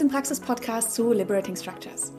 den 0.00 0.08
Praxis-Podcast 0.08 0.94
zu 0.94 1.12
Liberating 1.12 1.56
Structures. 1.56 2.12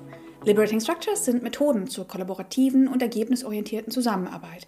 Liberating 0.46 0.80
Structures 0.80 1.26
sind 1.26 1.42
Methoden 1.42 1.88
zur 1.88 2.08
kollaborativen 2.08 2.88
und 2.88 3.02
ergebnisorientierten 3.02 3.92
Zusammenarbeit. 3.92 4.68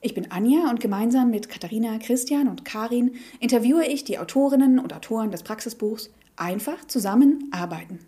Ich 0.00 0.14
bin 0.14 0.30
Anja 0.30 0.70
und 0.70 0.80
gemeinsam 0.80 1.30
mit 1.30 1.50
Katharina, 1.50 1.98
Christian 1.98 2.48
und 2.48 2.64
Karin 2.64 3.16
interviewe 3.40 3.86
ich 3.86 4.04
die 4.04 4.18
Autorinnen 4.18 4.78
und 4.78 4.94
Autoren 4.94 5.30
des 5.30 5.42
Praxisbuchs 5.42 6.10
Einfach 6.36 6.86
zusammenarbeiten. 6.86 7.98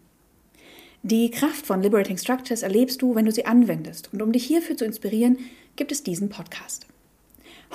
Die 1.03 1.31
Kraft 1.31 1.67
von 1.67 1.83
Liberating 1.83 2.17
Structures 2.17 2.63
erlebst 2.63 3.03
du, 3.03 3.15
wenn 3.15 3.27
du 3.27 3.33
sie 3.33 3.47
anwendest. 3.47 4.13
Und 4.13 4.23
um 4.23 4.33
dich 4.33 4.45
hierfür 4.45 4.77
zu 4.77 4.85
inspirieren, 4.87 5.39
gibt 5.77 5.93
es 5.93 6.03
diesen 6.03 6.31
Podcast. 6.31 6.88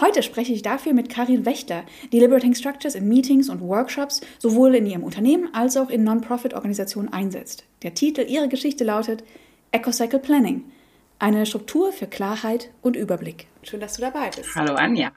Heute 0.02 0.24
spreche 0.24 0.54
ich 0.54 0.64
dafür 0.64 0.94
mit 0.94 1.10
Karin 1.10 1.46
Wächter, 1.46 1.84
die 2.12 2.20
Liberating 2.20 2.56
Structures 2.56 2.96
in 2.96 3.08
Meetings 3.08 3.50
und 3.50 3.62
Workshops 3.62 4.22
sowohl 4.40 4.76
in 4.76 4.88
ihrem 4.88 5.04
Unternehmen 5.04 5.54
als 5.54 5.78
auch 5.78 5.90
in 5.90 6.04
Non-Profit-Organisationen 6.04 7.14
einsetzt. 7.14 7.64
Der 7.84 7.94
Titel 7.94 8.22
ihrer 8.22 8.48
Geschichte 8.48 8.84
lautet 8.84 9.24
EcoCycle 9.72 10.20
Planning. 10.20 10.64
Eine 11.20 11.46
Struktur 11.46 11.94
für 11.94 12.08
Klarheit 12.08 12.70
und 12.82 12.96
Überblick. 12.96 13.48
Schön, 13.62 13.80
dass 13.80 13.94
du 13.94 14.02
dabei 14.02 14.32
bist. 14.36 14.56
Hallo 14.56 14.74
Anja. 14.74 15.12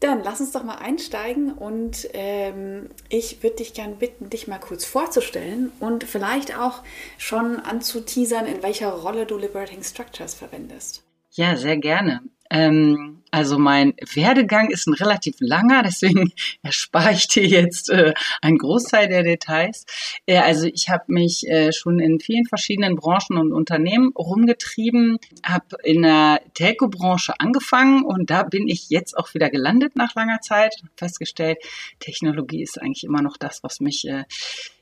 Dann 0.00 0.22
lass 0.24 0.40
uns 0.40 0.50
doch 0.50 0.64
mal 0.64 0.78
einsteigen 0.78 1.52
und 1.52 2.08
ähm, 2.12 2.88
ich 3.08 3.42
würde 3.42 3.56
dich 3.56 3.72
gerne 3.74 3.94
bitten, 3.94 4.30
dich 4.30 4.48
mal 4.48 4.58
kurz 4.58 4.84
vorzustellen 4.84 5.70
und 5.78 6.04
vielleicht 6.04 6.58
auch 6.58 6.82
schon 7.18 7.60
anzuteasern, 7.60 8.46
in 8.46 8.62
welcher 8.62 8.90
Rolle 8.90 9.26
du 9.26 9.36
Liberating 9.36 9.82
Structures 9.82 10.34
verwendest. 10.34 11.04
Ja, 11.32 11.56
sehr 11.56 11.76
gerne. 11.76 12.20
Ähm, 12.52 13.22
also 13.30 13.58
mein 13.58 13.94
Werdegang 14.14 14.70
ist 14.70 14.86
ein 14.86 14.92
relativ 14.92 15.36
langer, 15.40 15.82
deswegen 15.86 16.32
erspare 16.62 17.14
ich 17.14 17.26
dir 17.26 17.46
jetzt 17.46 17.88
äh, 17.88 18.12
einen 18.42 18.58
Großteil 18.58 19.08
der 19.08 19.22
Details. 19.22 19.86
Äh, 20.26 20.38
also 20.38 20.66
ich 20.66 20.90
habe 20.90 21.04
mich 21.06 21.48
äh, 21.48 21.72
schon 21.72 21.98
in 21.98 22.20
vielen 22.20 22.44
verschiedenen 22.44 22.94
Branchen 22.94 23.38
und 23.38 23.54
Unternehmen 23.54 24.12
rumgetrieben, 24.12 25.16
habe 25.42 25.76
in 25.82 26.02
der 26.02 26.42
Telco-Branche 26.52 27.40
angefangen 27.40 28.04
und 28.04 28.28
da 28.28 28.42
bin 28.42 28.68
ich 28.68 28.90
jetzt 28.90 29.16
auch 29.16 29.32
wieder 29.32 29.48
gelandet 29.48 29.96
nach 29.96 30.14
langer 30.14 30.40
Zeit. 30.42 30.74
Festgestellt, 30.96 31.56
Technologie 32.00 32.62
ist 32.62 32.80
eigentlich 32.80 33.04
immer 33.04 33.22
noch 33.22 33.38
das, 33.38 33.62
was 33.62 33.80
mich 33.80 34.06
äh, 34.06 34.24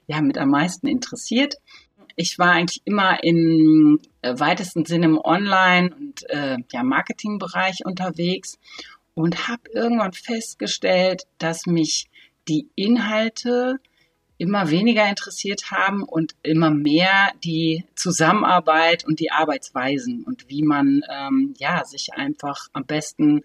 ja 0.08 0.20
mit 0.20 0.38
am 0.38 0.50
meisten 0.50 0.88
interessiert 0.88 1.54
ich 2.20 2.38
war 2.38 2.52
eigentlich 2.52 2.82
immer 2.84 3.24
im 3.24 3.98
äh, 4.20 4.38
weitesten 4.38 4.84
Sinne 4.84 5.06
im 5.06 5.18
Online- 5.18 5.94
und 5.94 6.28
äh, 6.28 6.58
ja, 6.70 6.82
Marketingbereich 6.82 7.86
unterwegs 7.86 8.58
und 9.14 9.48
habe 9.48 9.62
irgendwann 9.72 10.12
festgestellt, 10.12 11.22
dass 11.38 11.64
mich 11.64 12.10
die 12.46 12.68
Inhalte 12.74 13.76
immer 14.36 14.70
weniger 14.70 15.08
interessiert 15.08 15.70
haben 15.70 16.02
und 16.02 16.34
immer 16.42 16.70
mehr 16.70 17.32
die 17.42 17.86
Zusammenarbeit 17.94 19.06
und 19.06 19.18
die 19.18 19.32
Arbeitsweisen 19.32 20.22
und 20.22 20.48
wie 20.50 20.62
man 20.62 21.00
ähm, 21.10 21.54
ja 21.58 21.84
sich 21.86 22.12
einfach 22.12 22.68
am 22.74 22.84
besten 22.84 23.42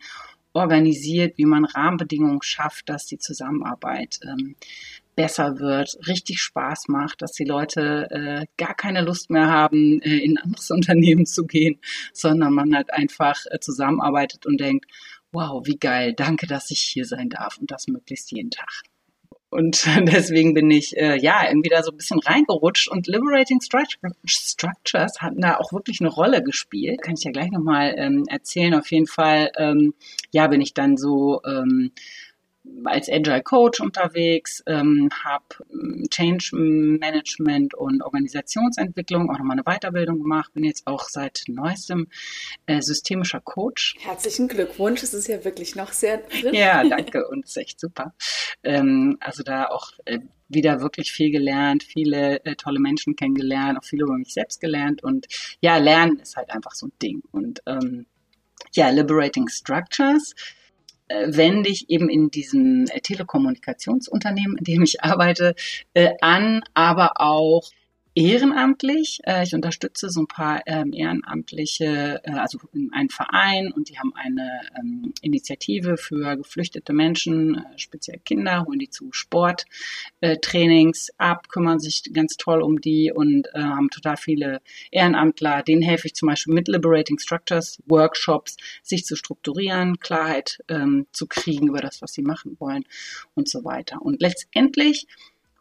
organisiert, 0.51 1.37
wie 1.37 1.45
man 1.45 1.63
Rahmenbedingungen 1.63 2.41
schafft, 2.41 2.89
dass 2.89 3.05
die 3.05 3.19
Zusammenarbeit 3.19 4.19
ähm, 4.23 4.55
besser 5.15 5.59
wird, 5.59 5.97
richtig 6.07 6.41
Spaß 6.41 6.87
macht, 6.87 7.21
dass 7.21 7.31
die 7.33 7.45
Leute 7.45 8.07
äh, 8.11 8.45
gar 8.57 8.75
keine 8.75 9.01
Lust 9.01 9.29
mehr 9.29 9.47
haben, 9.47 10.01
äh, 10.01 10.17
in 10.17 10.37
ein 10.37 10.43
anderes 10.43 10.71
Unternehmen 10.71 11.25
zu 11.25 11.45
gehen, 11.45 11.79
sondern 12.13 12.53
man 12.53 12.75
halt 12.75 12.93
einfach 12.93 13.39
äh, 13.49 13.59
zusammenarbeitet 13.59 14.45
und 14.45 14.59
denkt, 14.59 14.85
wow, 15.31 15.65
wie 15.65 15.77
geil, 15.77 16.13
danke, 16.13 16.47
dass 16.47 16.71
ich 16.71 16.79
hier 16.79 17.05
sein 17.05 17.29
darf 17.29 17.57
und 17.57 17.71
das 17.71 17.87
möglichst 17.87 18.31
jeden 18.31 18.51
Tag. 18.51 18.83
Und 19.55 19.85
deswegen 20.05 20.53
bin 20.53 20.69
ich 20.69 20.97
äh, 20.97 21.17
ja 21.17 21.47
irgendwie 21.47 21.69
da 21.69 21.81
so 21.81 21.91
ein 21.91 21.97
bisschen 21.97 22.19
reingerutscht 22.19 22.89
und 22.89 23.07
Liberating 23.07 23.61
Structures 23.61 25.21
hatten 25.21 25.41
da 25.41 25.57
auch 25.57 25.71
wirklich 25.71 26.01
eine 26.01 26.09
Rolle 26.09 26.43
gespielt. 26.43 27.01
Kann 27.01 27.15
ich 27.17 27.23
ja 27.23 27.31
gleich 27.31 27.51
nochmal 27.51 27.95
ähm, 27.97 28.25
erzählen. 28.27 28.73
Auf 28.73 28.91
jeden 28.91 29.07
Fall, 29.07 29.51
ähm, 29.57 29.93
ja, 30.31 30.47
bin 30.47 30.61
ich 30.61 30.73
dann 30.73 30.97
so 30.97 31.41
ähm, 31.45 31.91
als 32.85 33.09
Agile 33.09 33.41
Coach 33.41 33.79
unterwegs, 33.79 34.63
ähm, 34.67 35.09
habe 35.23 35.45
ähm, 35.71 36.03
Change 36.09 36.49
Management 36.53 37.73
und 37.73 38.03
Organisationsentwicklung 38.03 39.29
auch 39.29 39.37
nochmal 39.37 39.57
eine 39.57 39.63
Weiterbildung 39.63 40.19
gemacht, 40.21 40.53
bin 40.53 40.63
jetzt 40.63 40.85
auch 40.85 41.07
seit 41.09 41.43
neuestem 41.47 42.07
äh, 42.65 42.81
systemischer 42.81 43.41
Coach. 43.41 43.95
Herzlichen 43.99 44.47
Glückwunsch, 44.47 45.03
es 45.03 45.13
ist 45.13 45.27
ja 45.27 45.43
wirklich 45.43 45.75
noch 45.75 45.91
sehr 45.91 46.19
frisch. 46.19 46.53
Ja, 46.53 46.83
danke 46.89 47.27
und 47.27 47.45
ist 47.45 47.57
echt 47.57 47.79
super. 47.79 48.13
Ähm, 48.63 49.17
also 49.19 49.43
da 49.43 49.67
auch 49.67 49.91
äh, 50.05 50.19
wieder 50.47 50.81
wirklich 50.81 51.11
viel 51.11 51.31
gelernt, 51.31 51.83
viele 51.83 52.43
äh, 52.45 52.55
tolle 52.55 52.79
Menschen 52.79 53.15
kennengelernt, 53.15 53.79
auch 53.79 53.83
viel 53.83 54.01
über 54.01 54.15
mich 54.17 54.33
selbst 54.33 54.61
gelernt 54.61 55.03
und 55.03 55.27
ja, 55.59 55.77
Lernen 55.77 56.19
ist 56.19 56.35
halt 56.35 56.51
einfach 56.51 56.73
so 56.73 56.87
ein 56.87 56.93
Ding 57.01 57.23
und 57.31 57.61
ähm, 57.65 58.05
ja, 58.73 58.89
Liberating 58.89 59.47
Structures 59.47 60.35
wende 61.07 61.69
ich 61.69 61.89
eben 61.89 62.09
in 62.09 62.31
diesem 62.31 62.85
äh, 62.87 62.99
Telekommunikationsunternehmen, 62.99 64.57
in 64.57 64.63
dem 64.63 64.83
ich 64.83 65.03
arbeite, 65.03 65.55
äh, 65.93 66.13
an, 66.21 66.63
aber 66.73 67.21
auch 67.21 67.69
ehrenamtlich. 68.15 69.19
Äh, 69.25 69.43
ich 69.43 69.53
unterstütze 69.53 70.09
so 70.09 70.21
ein 70.21 70.27
paar 70.27 70.61
ähm, 70.65 70.93
ehrenamtliche, 70.93 72.21
äh, 72.23 72.31
also 72.31 72.57
einen 72.91 73.09
Verein 73.09 73.71
und 73.73 73.89
die 73.89 73.99
haben 73.99 74.13
eine 74.15 74.61
ähm, 74.79 75.13
Initiative 75.21 75.97
für 75.97 76.37
geflüchtete 76.37 76.93
Menschen, 76.93 77.55
äh, 77.55 77.77
speziell 77.77 78.19
Kinder, 78.23 78.65
holen 78.65 78.79
die 78.79 78.89
zu 78.89 79.09
Sporttrainings 79.11 81.09
ab, 81.17 81.49
kümmern 81.49 81.79
sich 81.79 82.03
ganz 82.13 82.37
toll 82.37 82.61
um 82.61 82.79
die 82.79 83.11
und 83.13 83.47
haben 83.53 83.89
total 83.89 84.17
viele 84.17 84.61
Ehrenamtler. 84.91 85.63
Denen 85.63 85.81
helfe 85.81 86.07
ich 86.07 86.15
zum 86.15 86.29
Beispiel 86.29 86.53
mit 86.53 86.67
Liberating 86.67 87.19
Structures, 87.19 87.81
Workshops, 87.85 88.55
sich 88.81 89.05
zu 89.05 89.15
strukturieren, 89.15 89.99
Klarheit 89.99 90.59
ähm, 90.69 91.07
zu 91.11 91.27
kriegen 91.27 91.67
über 91.67 91.79
das, 91.79 92.01
was 92.01 92.13
sie 92.13 92.21
machen 92.21 92.55
wollen 92.59 92.85
und 93.33 93.49
so 93.49 93.65
weiter. 93.65 94.01
Und 94.01 94.21
letztendlich 94.21 95.07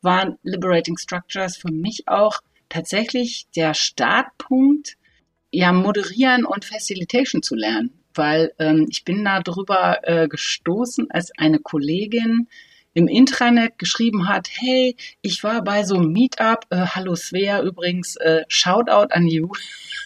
waren 0.04 0.38
Liberating 0.42 0.96
Structures 0.98 1.56
für 1.56 1.72
mich 1.72 2.04
auch 2.06 2.40
tatsächlich 2.68 3.46
der 3.56 3.74
Startpunkt, 3.74 4.96
ja, 5.50 5.72
moderieren 5.72 6.44
und 6.44 6.64
Facilitation 6.64 7.42
zu 7.42 7.54
lernen. 7.54 7.92
Weil 8.14 8.52
ähm, 8.58 8.86
ich 8.90 9.04
bin 9.04 9.24
da 9.24 9.40
drüber 9.40 9.98
äh, 10.02 10.28
gestoßen, 10.28 11.10
als 11.10 11.32
eine 11.36 11.58
Kollegin 11.58 12.48
im 12.94 13.08
Intranet 13.08 13.78
geschrieben 13.78 14.28
hat, 14.28 14.48
hey, 14.52 14.96
ich 15.20 15.42
war 15.42 15.62
bei 15.62 15.84
so 15.84 15.96
einem 15.96 16.12
Meetup, 16.12 16.66
äh, 16.70 16.86
hallo 16.86 17.16
Svea 17.16 17.60
übrigens, 17.60 18.16
äh, 18.16 18.44
Shoutout 18.48 19.12
an 19.12 19.26
you. 19.26 19.48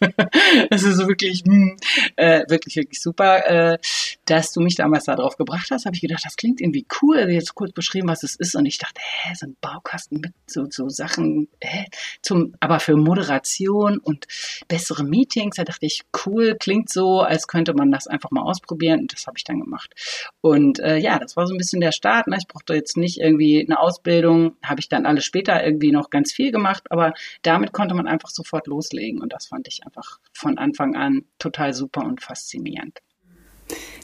das 0.71 0.83
ist 0.83 0.99
wirklich, 1.07 1.45
mh, 1.45 1.53
hm, 1.53 1.77
äh, 2.17 2.45
wirklich, 2.49 2.77
wirklich 2.77 3.03
super, 3.03 3.47
äh, 3.47 3.79
dass 4.25 4.53
du 4.53 4.61
mich 4.61 4.77
damals 4.77 5.05
da 5.05 5.17
drauf 5.17 5.37
gebracht 5.37 5.69
hast. 5.71 5.87
Habe 5.87 5.97
ich 5.97 6.03
gedacht, 6.03 6.25
das 6.25 6.37
klingt 6.37 6.61
irgendwie 6.61 6.87
cool. 7.03 7.19
Also 7.19 7.31
jetzt 7.31 7.55
kurz 7.55 7.73
beschrieben, 7.73 8.09
was 8.09 8.23
es 8.23 8.37
ist. 8.37 8.55
Und 8.55 8.67
ich 8.67 8.79
dachte, 8.79 9.01
hä, 9.03 9.35
so 9.35 9.47
ein 9.47 9.57
Baukasten 9.61 10.21
mit 10.21 10.33
so, 10.47 10.67
so 10.71 10.89
Sachen, 10.89 11.49
hä, 11.61 11.87
zum, 12.23 12.55
aber 12.61 12.81
für 12.81 12.97
Moderation 12.97 13.99
und 13.99 14.27
bessere 14.69 15.05
Meetings. 15.05 15.57
Da 15.57 15.65
dachte 15.65 15.87
ich, 15.87 16.03
cool, 16.25 16.57
klingt 16.59 16.91
so, 16.91 17.21
als 17.21 17.47
könnte 17.47 17.75
man 17.75 17.91
das 17.91 18.07
einfach 18.07 18.31
mal 18.31 18.43
ausprobieren. 18.43 19.01
Und 19.01 19.13
das 19.13 19.27
habe 19.27 19.37
ich 19.37 19.45
dann 19.45 19.61
gemacht. 19.61 19.95
Und 20.41 20.79
äh, 20.79 20.99
ja, 20.99 21.19
das 21.19 21.37
war 21.37 21.47
so 21.47 21.55
ein 21.55 21.59
bisschen 21.59 21.81
der 21.81 21.93
Start. 21.93 22.29
Ne? 22.29 22.37
Ich 22.39 22.47
brauchte 22.47 22.75
jetzt 22.79 22.97
nicht 22.97 23.19
irgendwie 23.19 23.65
eine 23.65 23.79
Ausbildung, 23.79 24.57
habe 24.63 24.81
ich 24.81 24.89
dann 24.89 25.07
alles 25.07 25.25
später 25.25 25.63
irgendwie 25.65 25.93
noch 25.93 26.11
ganz 26.11 26.33
viel 26.33 26.53
gemacht, 26.53 26.85
aber 26.91 27.13
damit 27.43 27.73
konnte 27.73 27.95
man 27.95 28.07
einfach 28.07 28.31
sofort 28.31 28.67
loslegen. 28.67 29.21
Und 29.21 29.33
das 29.33 29.47
fand 29.47 29.69
ich 29.69 29.85
einfach 29.85 30.19
von 30.33 30.59
Anfang 30.59 30.97
an 30.97 31.25
total 31.39 31.75
super 31.75 32.05
und 32.05 32.23
faszinierend. 32.23 33.01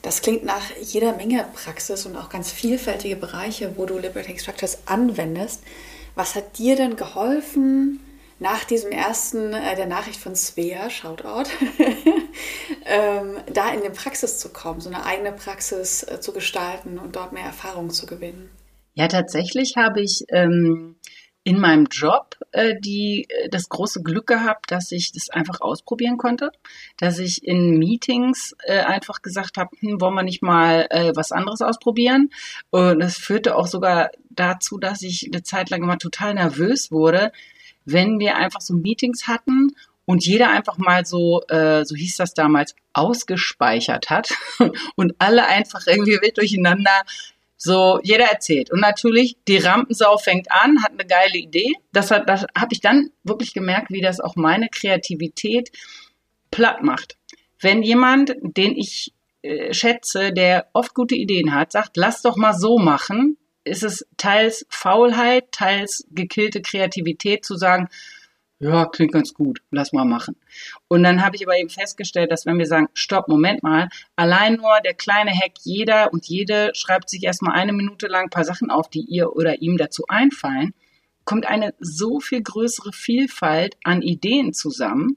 Das 0.03 0.21
klingt 0.21 0.45
nach 0.45 0.71
jeder 0.83 1.17
Menge 1.17 1.47
Praxis 1.55 2.05
und 2.05 2.17
auch 2.17 2.29
ganz 2.29 2.53
vielfältige 2.53 3.17
Bereiche, 3.17 3.77
wo 3.77 3.87
du 3.87 3.99
Liberating 3.99 4.39
Structures 4.39 4.87
anwendest. 4.87 5.63
Was 6.15 6.35
hat 6.35 6.59
dir 6.59 6.77
denn 6.77 6.97
geholfen, 6.97 8.01
nach 8.39 8.65
diesem 8.65 8.91
ersten, 8.91 9.53
äh, 9.53 9.77
der 9.77 9.87
Nachricht 9.87 10.21
von 10.21 10.35
Svea, 10.35 10.91
Shoutout, 10.91 11.49
ähm, 12.85 13.37
da 13.53 13.73
in 13.73 13.83
die 13.83 13.91
Praxis 13.91 14.39
zu 14.39 14.51
kommen, 14.51 14.81
so 14.81 14.91
eine 14.91 15.07
eigene 15.07 15.33
Praxis 15.33 16.03
äh, 16.03 16.21
zu 16.21 16.33
gestalten 16.33 16.99
und 16.99 17.17
dort 17.17 17.33
mehr 17.33 17.45
Erfahrung 17.45 17.91
zu 17.91 18.07
gewinnen? 18.07 18.51
Ja, 18.95 19.09
tatsächlich 19.09 19.77
habe 19.77 20.03
ich 20.03 20.25
ähm, 20.29 20.97
in 21.45 21.61
meinem 21.61 21.87
Job 21.91 22.37
äh, 22.53 22.75
die 22.81 23.27
äh, 23.29 23.49
das 23.51 23.69
große 23.69 24.03
Glück 24.03 24.27
gehabt, 24.27 24.71
dass 24.71 24.91
ich 24.93 25.13
das 25.13 25.29
einfach 25.31 25.61
ausprobieren 25.61 26.17
konnte, 26.17 26.51
dass 26.99 27.19
ich 27.19 27.45
in 27.45 27.79
Meetings 27.79 28.55
äh, 28.65 28.81
einfach 28.81 29.21
gesagt 29.21 29.59
habe, 29.59 29.71
hm, 29.79 30.01
wollen 30.01 30.15
wir 30.15 30.23
nicht 30.23 30.43
mal 30.43 30.87
äh, 30.91 31.13
was 31.15 31.33
anderes 31.33 31.61
ausprobieren? 31.61 32.31
Und 32.71 33.01
das 33.01 33.17
führte 33.17 33.57
auch 33.57 33.67
sogar 33.67 34.11
dazu, 34.31 34.79
dass 34.79 35.03
ich 35.03 35.29
eine 35.31 35.43
Zeit 35.43 35.71
lang 35.71 35.83
immer 35.83 35.99
total 35.99 36.35
nervös 36.35 36.91
wurde, 36.91 37.31
wenn 37.85 38.19
wir 38.19 38.37
einfach 38.37 38.63
so 38.63 38.75
Meetings 38.75 39.29
hatten 39.29 39.73
und 40.07 40.25
jeder 40.25 40.51
einfach 40.51 40.79
mal 40.79 41.05
so, 41.05 41.43
äh, 41.49 41.85
so 41.85 41.95
hieß 41.95 42.17
das 42.17 42.35
damals, 42.35 42.75
ausgespeichert 42.93 44.09
hat 44.09 44.35
und 44.97 45.15
alle 45.19 45.47
einfach 45.47 45.87
irgendwie 45.87 46.19
wild 46.23 46.39
durcheinander 46.39 47.03
So, 47.57 48.01
jeder 48.03 48.27
erzählt. 48.27 48.71
Und 48.71 48.81
natürlich, 48.81 49.37
die 49.49 49.59
Rampensau 49.59 50.19
fängt 50.19 50.51
an, 50.51 50.83
hat 50.83 50.93
eine 50.93 51.07
geile 51.07 51.39
Idee. 51.39 51.73
Das, 51.93 52.11
hat, 52.11 52.29
das 52.29 52.47
habe 52.57 52.73
ich 52.73 52.81
dann 52.81 53.11
wirklich 53.23 53.55
gemerkt, 53.55 53.91
wie 53.91 54.01
das 54.01 54.21
auch 54.21 54.37
meine 54.37 54.69
Kreativität 54.69 55.71
platt 56.51 56.83
macht. 56.83 57.17
Wenn 57.61 57.83
jemand, 57.83 58.35
den 58.43 58.77
ich 58.77 59.13
äh, 59.43 59.73
schätze, 59.73 60.33
der 60.33 60.69
oft 60.73 60.95
gute 60.95 61.15
Ideen 61.15 61.55
hat, 61.55 61.73
sagt, 61.73 61.97
lass 61.97 62.23
doch 62.23 62.37
mal 62.37 62.55
so 62.55 62.79
machen, 62.79 63.39
ist 63.65 63.83
es 63.83 64.07
teils 64.17 64.67
Faulheit, 64.69 65.51
teils 65.53 66.07
gekillte 66.11 66.61
Kreativität 66.61 67.45
zu 67.45 67.57
sagen, 67.57 67.89
ja, 68.61 68.87
klingt 68.87 69.13
ganz 69.13 69.35
gut, 69.35 69.61
lass 69.71 69.93
mal 69.93 70.05
machen. 70.05 70.37
Und 70.89 71.03
dann 71.03 71.25
habe 71.25 71.37
ich 71.37 71.45
aber 71.47 71.59
eben 71.59 71.69
festgestellt, 71.69 72.31
dass 72.31 72.47
wenn 72.47 72.59
wir 72.59 72.67
sagen, 72.67 72.89
stopp, 72.95 73.29
Moment 73.29 73.63
mal, 73.63 73.89
allein 74.17 74.55
nur 74.55 74.71
der 74.85 74.95
kleine 74.95 75.33
Hack, 75.33 75.55
jeder 75.65 76.13
und 76.13 76.27
jede 76.27 76.71
schreibt 76.75 77.11
sich 77.11 77.25
erstmal 77.25 77.55
eine 77.59 77.73
Minute 77.73 78.07
lang 78.07 78.25
ein 78.25 78.31
paar 78.31 78.45
Sachen 78.45 78.71
auf, 78.71 78.89
die 78.89 79.03
ihr 79.03 79.35
oder 79.35 79.61
ihm 79.61 79.77
dazu 79.77 80.05
einfallen, 80.09 80.73
kommt 81.25 81.47
eine 81.47 81.75
so 81.81 82.21
viel 82.21 82.43
größere 82.43 82.93
Vielfalt 82.93 83.77
an 83.83 84.03
Ideen 84.03 84.53
zusammen 84.53 85.17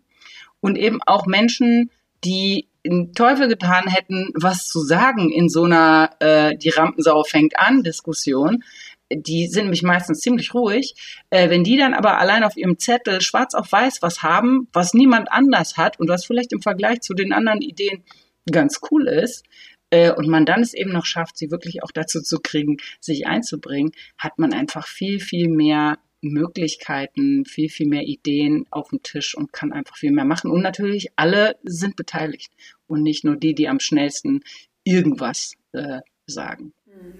und 0.60 0.78
eben 0.78 1.00
auch 1.06 1.25
Menschen, 1.25 1.92
die 2.24 2.69
den 2.86 3.13
Teufel 3.13 3.48
getan 3.48 3.88
hätten, 3.88 4.31
was 4.33 4.68
zu 4.68 4.80
sagen 4.80 5.31
in 5.31 5.50
so 5.50 5.66
einer 5.66 6.12
äh, 6.19 6.57
die 6.57 6.69
Rampensau 6.69 7.24
fängt 7.24 7.60
an 7.60 7.83
Diskussion, 7.83 8.63
die 9.12 9.48
sind 9.48 9.65
nämlich 9.65 9.83
meistens 9.83 10.19
ziemlich 10.19 10.54
ruhig. 10.54 10.95
Äh, 11.30 11.50
wenn 11.50 11.63
die 11.63 11.77
dann 11.77 11.94
aber 11.94 12.19
allein 12.19 12.44
auf 12.44 12.57
ihrem 12.57 12.77
Zettel 12.77 13.21
schwarz 13.21 13.54
auf 13.54 13.71
weiß 13.71 14.01
was 14.01 14.24
haben, 14.24 14.68
was 14.74 14.94
niemand 14.94 15.31
anders 15.31 15.77
hat 15.77 16.00
und 16.00 16.09
was 16.09 16.25
vielleicht 16.25 16.54
im 16.54 16.62
Vergleich 16.62 17.01
zu 17.01 17.13
den 17.13 17.33
anderen 17.33 17.62
Ideen 17.62 18.04
ganz 18.51 18.80
cool 18.92 19.07
ist, 19.07 19.44
äh, 19.89 20.12
und 20.12 20.27
man 20.27 20.45
dann 20.45 20.62
es 20.62 20.74
eben 20.74 20.92
noch 20.92 21.06
schafft, 21.06 21.38
sie 21.38 21.51
wirklich 21.51 21.83
auch 21.83 21.92
dazu 21.92 22.21
zu 22.21 22.39
kriegen, 22.39 22.77
sich 23.00 23.27
einzubringen, 23.27 23.92
hat 24.18 24.38
man 24.38 24.54
einfach 24.54 24.88
viel, 24.88 25.19
viel 25.19 25.48
mehr 25.48 25.98
Möglichkeiten, 26.21 27.45
viel, 27.45 27.69
viel 27.69 27.88
mehr 27.88 28.04
Ideen 28.04 28.65
auf 28.71 28.89
dem 28.89 29.01
Tisch 29.04 29.36
und 29.36 29.54
kann 29.54 29.71
einfach 29.71 29.95
viel 29.95 30.12
mehr 30.12 30.25
machen. 30.25 30.51
Und 30.51 30.62
natürlich, 30.62 31.09
alle 31.15 31.56
sind 31.63 31.95
beteiligt 31.95 32.51
und 32.88 33.04
nicht 33.04 33.24
nur 33.24 33.38
die, 33.38 33.56
die 33.56 33.69
am 33.69 33.80
schnellsten 33.80 34.42
irgendwas 34.83 35.54
äh, 35.74 36.00
sagen. 36.25 36.74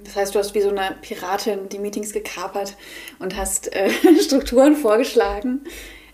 Das 0.04 0.16
heißt, 0.16 0.36
du 0.36 0.40
hast 0.40 0.56
wie 0.56 0.62
so 0.62 0.70
eine 0.70 0.96
Piratin 1.02 1.70
die 1.70 1.80
Meetings 1.80 2.14
gekapert 2.14 2.76
und 3.20 3.36
hast 3.36 3.74
äh, 3.76 3.90
Strukturen 4.22 4.76
vorgeschlagen. 4.76 5.66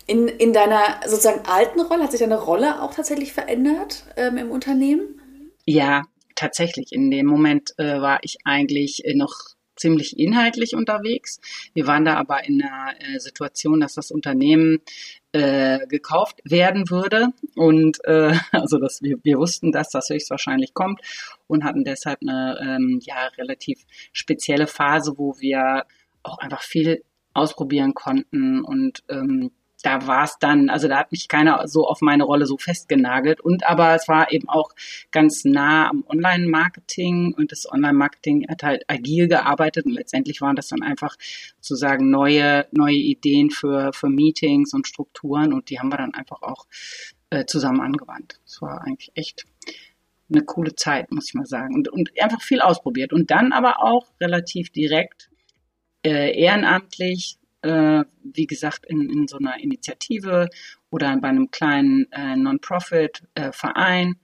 In, 0.06 0.28
in 0.28 0.52
deiner 0.52 1.00
sozusagen 1.06 1.46
alten 1.46 1.80
Rolle, 1.80 2.02
hat 2.02 2.10
sich 2.10 2.20
deine 2.20 2.40
Rolle 2.40 2.82
auch 2.82 2.92
tatsächlich 2.92 3.32
verändert 3.32 4.04
ähm, 4.16 4.36
im 4.36 4.50
Unternehmen? 4.50 5.20
Ja, 5.64 6.02
tatsächlich. 6.34 6.92
In 6.92 7.10
dem 7.10 7.26
Moment 7.26 7.70
äh, 7.78 8.00
war 8.00 8.18
ich 8.22 8.38
eigentlich 8.44 9.04
äh, 9.04 9.14
noch 9.14 9.53
ziemlich 9.76 10.18
inhaltlich 10.18 10.74
unterwegs. 10.74 11.40
Wir 11.74 11.86
waren 11.86 12.04
da 12.04 12.16
aber 12.16 12.44
in 12.44 12.62
einer 12.62 12.94
äh, 13.00 13.18
Situation, 13.18 13.80
dass 13.80 13.94
das 13.94 14.10
Unternehmen 14.10 14.80
äh, 15.32 15.86
gekauft 15.88 16.40
werden 16.44 16.90
würde. 16.90 17.28
Und 17.56 18.04
äh, 18.04 18.34
also 18.52 18.78
dass 18.78 19.02
wir, 19.02 19.18
wir 19.22 19.38
wussten, 19.38 19.72
dass 19.72 19.90
das 19.90 20.08
höchstwahrscheinlich 20.08 20.74
kommt 20.74 21.00
und 21.46 21.64
hatten 21.64 21.84
deshalb 21.84 22.20
eine 22.22 22.58
ähm, 22.62 23.00
ja, 23.02 23.26
relativ 23.38 23.84
spezielle 24.12 24.66
Phase, 24.66 25.14
wo 25.16 25.36
wir 25.40 25.84
auch 26.22 26.38
einfach 26.38 26.62
viel 26.62 27.02
ausprobieren 27.34 27.94
konnten 27.94 28.62
und 28.62 29.02
ähm, 29.08 29.50
da 29.84 30.06
war 30.06 30.24
es 30.24 30.38
dann, 30.40 30.70
also 30.70 30.88
da 30.88 30.98
hat 30.98 31.12
mich 31.12 31.28
keiner 31.28 31.68
so 31.68 31.86
auf 31.86 32.00
meine 32.00 32.24
Rolle 32.24 32.46
so 32.46 32.56
festgenagelt. 32.56 33.40
Und 33.40 33.66
aber 33.66 33.94
es 33.94 34.08
war 34.08 34.32
eben 34.32 34.48
auch 34.48 34.70
ganz 35.10 35.44
nah 35.44 35.90
am 35.90 36.04
Online-Marketing 36.08 37.34
und 37.36 37.52
das 37.52 37.70
Online-Marketing 37.70 38.46
hat 38.48 38.62
halt 38.62 38.84
agil 38.88 39.28
gearbeitet 39.28 39.84
und 39.84 39.92
letztendlich 39.92 40.40
waren 40.40 40.56
das 40.56 40.68
dann 40.68 40.82
einfach 40.82 41.16
sozusagen 41.60 42.10
neue, 42.10 42.66
neue 42.72 42.96
Ideen 42.96 43.50
für, 43.50 43.92
für 43.92 44.08
Meetings 44.08 44.72
und 44.72 44.88
Strukturen 44.88 45.52
und 45.52 45.68
die 45.68 45.78
haben 45.78 45.90
wir 45.90 45.98
dann 45.98 46.14
einfach 46.14 46.40
auch 46.40 46.66
äh, 47.28 47.44
zusammen 47.44 47.82
angewandt. 47.82 48.40
Es 48.46 48.62
war 48.62 48.82
eigentlich 48.82 49.12
echt 49.14 49.44
eine 50.32 50.44
coole 50.44 50.74
Zeit, 50.74 51.12
muss 51.12 51.28
ich 51.28 51.34
mal 51.34 51.46
sagen. 51.46 51.74
Und, 51.74 51.88
und 51.88 52.10
einfach 52.20 52.40
viel 52.40 52.60
ausprobiert. 52.60 53.12
Und 53.12 53.30
dann 53.30 53.52
aber 53.52 53.82
auch 53.82 54.06
relativ 54.20 54.70
direkt 54.70 55.30
äh, 56.04 56.38
ehrenamtlich 56.38 57.38
äh, 57.64 58.04
wie 58.22 58.46
gesagt, 58.46 58.84
in, 58.86 59.08
in 59.10 59.26
so 59.26 59.38
einer 59.38 59.58
Initiative 59.58 60.48
oder 60.90 61.16
bei 61.16 61.28
einem 61.28 61.50
kleinen 61.50 62.06
äh, 62.12 62.36
Non-Profit-Verein, 62.36 64.08
äh, 64.10 64.14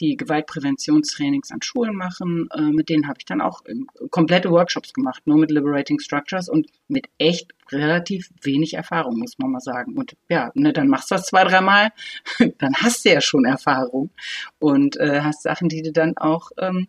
die 0.00 0.16
Gewaltpräventionstrainings 0.16 1.52
an 1.52 1.62
Schulen 1.62 1.94
machen. 1.94 2.48
Äh, 2.52 2.62
mit 2.72 2.88
denen 2.88 3.06
habe 3.06 3.18
ich 3.18 3.26
dann 3.26 3.40
auch 3.40 3.60
ähm, 3.66 3.86
komplette 4.10 4.50
Workshops 4.50 4.92
gemacht, 4.92 5.22
nur 5.26 5.36
mit 5.36 5.50
Liberating 5.50 6.00
Structures 6.00 6.48
und 6.48 6.66
mit 6.88 7.08
echt 7.18 7.52
relativ 7.70 8.30
wenig 8.42 8.74
Erfahrung, 8.74 9.18
muss 9.18 9.38
man 9.38 9.52
mal 9.52 9.60
sagen. 9.60 9.96
Und 9.96 10.16
ja, 10.28 10.50
ne, 10.54 10.72
dann 10.72 10.88
machst 10.88 11.10
du 11.10 11.14
das 11.14 11.26
zwei, 11.26 11.44
dreimal, 11.44 11.90
dann 12.58 12.74
hast 12.74 13.04
du 13.04 13.10
ja 13.10 13.20
schon 13.20 13.44
Erfahrung 13.44 14.10
und 14.58 14.96
äh, 14.96 15.20
hast 15.20 15.42
Sachen, 15.42 15.68
die 15.68 15.82
du 15.82 15.92
dann 15.92 16.16
auch 16.16 16.50
ähm, 16.58 16.88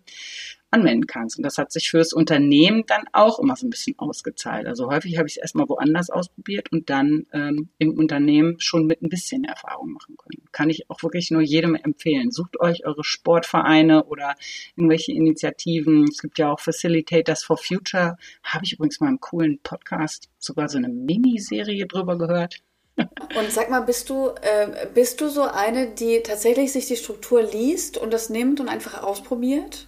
anmelden 0.71 1.07
kannst. 1.07 1.37
Und 1.37 1.43
das 1.43 1.57
hat 1.57 1.71
sich 1.71 1.89
fürs 1.89 2.13
Unternehmen 2.13 2.83
dann 2.85 3.03
auch 3.11 3.39
immer 3.39 3.55
so 3.55 3.65
ein 3.65 3.69
bisschen 3.69 3.97
ausgezahlt. 3.97 4.67
Also 4.67 4.89
häufig 4.89 5.17
habe 5.17 5.27
ich 5.27 5.37
es 5.37 5.41
erstmal 5.41 5.67
woanders 5.67 6.09
ausprobiert 6.09 6.71
und 6.71 6.89
dann 6.89 7.25
ähm, 7.33 7.69
im 7.77 7.97
Unternehmen 7.97 8.59
schon 8.59 8.85
mit 8.85 9.01
ein 9.01 9.09
bisschen 9.09 9.43
Erfahrung 9.43 9.91
machen 9.91 10.15
können. 10.17 10.45
Kann 10.51 10.69
ich 10.69 10.89
auch 10.89 11.01
wirklich 11.01 11.31
nur 11.31 11.41
jedem 11.41 11.75
empfehlen. 11.75 12.31
Sucht 12.31 12.59
euch 12.59 12.85
eure 12.85 13.03
Sportvereine 13.03 14.05
oder 14.05 14.35
irgendwelche 14.75 15.11
Initiativen. 15.11 16.05
Es 16.09 16.19
gibt 16.19 16.37
ja 16.37 16.51
auch 16.51 16.59
Facilitators 16.59 17.43
for 17.43 17.57
Future. 17.57 18.17
Habe 18.43 18.65
ich 18.65 18.73
übrigens 18.73 18.99
mal 18.99 19.09
im 19.09 19.19
coolen 19.19 19.59
Podcast 19.63 20.29
sogar 20.37 20.69
so 20.69 20.77
eine 20.77 20.89
Miniserie 20.89 21.87
drüber 21.87 22.17
gehört. 22.17 22.61
Und 22.97 23.49
sag 23.49 23.69
mal, 23.69 23.81
bist 23.81 24.09
du, 24.09 24.29
äh, 24.41 24.87
bist 24.93 25.21
du 25.21 25.29
so 25.29 25.43
eine, 25.43 25.91
die 25.91 26.21
tatsächlich 26.21 26.73
sich 26.73 26.87
die 26.87 26.97
Struktur 26.97 27.41
liest 27.41 27.97
und 27.97 28.11
das 28.11 28.29
nimmt 28.29 28.59
und 28.59 28.67
einfach 28.67 29.03
ausprobiert? 29.03 29.87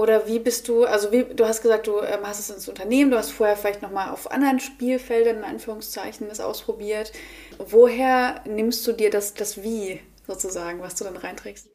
Oder 0.00 0.26
wie 0.26 0.38
bist 0.38 0.66
du, 0.66 0.84
also 0.84 1.12
wie, 1.12 1.24
du 1.24 1.44
hast 1.44 1.60
gesagt, 1.60 1.86
du 1.86 2.00
ähm, 2.00 2.20
hast 2.22 2.38
es 2.38 2.48
ins 2.48 2.66
Unternehmen, 2.70 3.10
du 3.10 3.18
hast 3.18 3.32
vorher 3.32 3.54
vielleicht 3.54 3.82
nochmal 3.82 4.08
auf 4.08 4.30
anderen 4.30 4.58
Spielfeldern 4.58 5.36
in 5.36 5.44
Anführungszeichen 5.44 6.26
das 6.26 6.40
ausprobiert. 6.40 7.12
Woher 7.58 8.42
nimmst 8.46 8.86
du 8.86 8.92
dir 8.92 9.10
das, 9.10 9.34
das 9.34 9.62
Wie 9.62 10.00
sozusagen, 10.26 10.80
was 10.80 10.94
du 10.94 11.04
dann 11.04 11.18
reinträgst? 11.18 11.68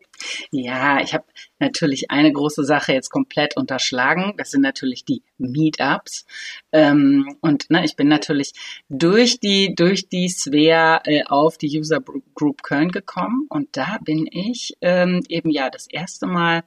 Ja, 0.49 1.01
ich 1.01 1.13
habe 1.13 1.25
natürlich 1.59 2.09
eine 2.09 2.31
große 2.31 2.63
Sache 2.63 2.93
jetzt 2.93 3.11
komplett 3.11 3.57
unterschlagen. 3.57 4.33
Das 4.37 4.49
sind 4.49 4.61
natürlich 4.61 5.05
die 5.05 5.21
Meetups. 5.37 6.25
Ähm, 6.71 7.37
und 7.41 7.69
ne, 7.69 7.85
ich 7.85 7.95
bin 7.95 8.07
natürlich 8.07 8.53
durch 8.89 9.39
die 9.39 9.75
durch 9.75 10.09
die 10.09 10.29
Sphere 10.29 11.01
äh, 11.03 11.23
auf 11.25 11.59
die 11.59 11.77
User 11.77 11.99
Group 12.33 12.63
Köln 12.63 12.91
gekommen 12.91 13.45
und 13.49 13.77
da 13.77 13.99
bin 14.03 14.27
ich 14.31 14.73
ähm, 14.81 15.21
eben 15.29 15.51
ja 15.51 15.69
das 15.69 15.85
erste 15.87 16.25
Mal 16.25 16.63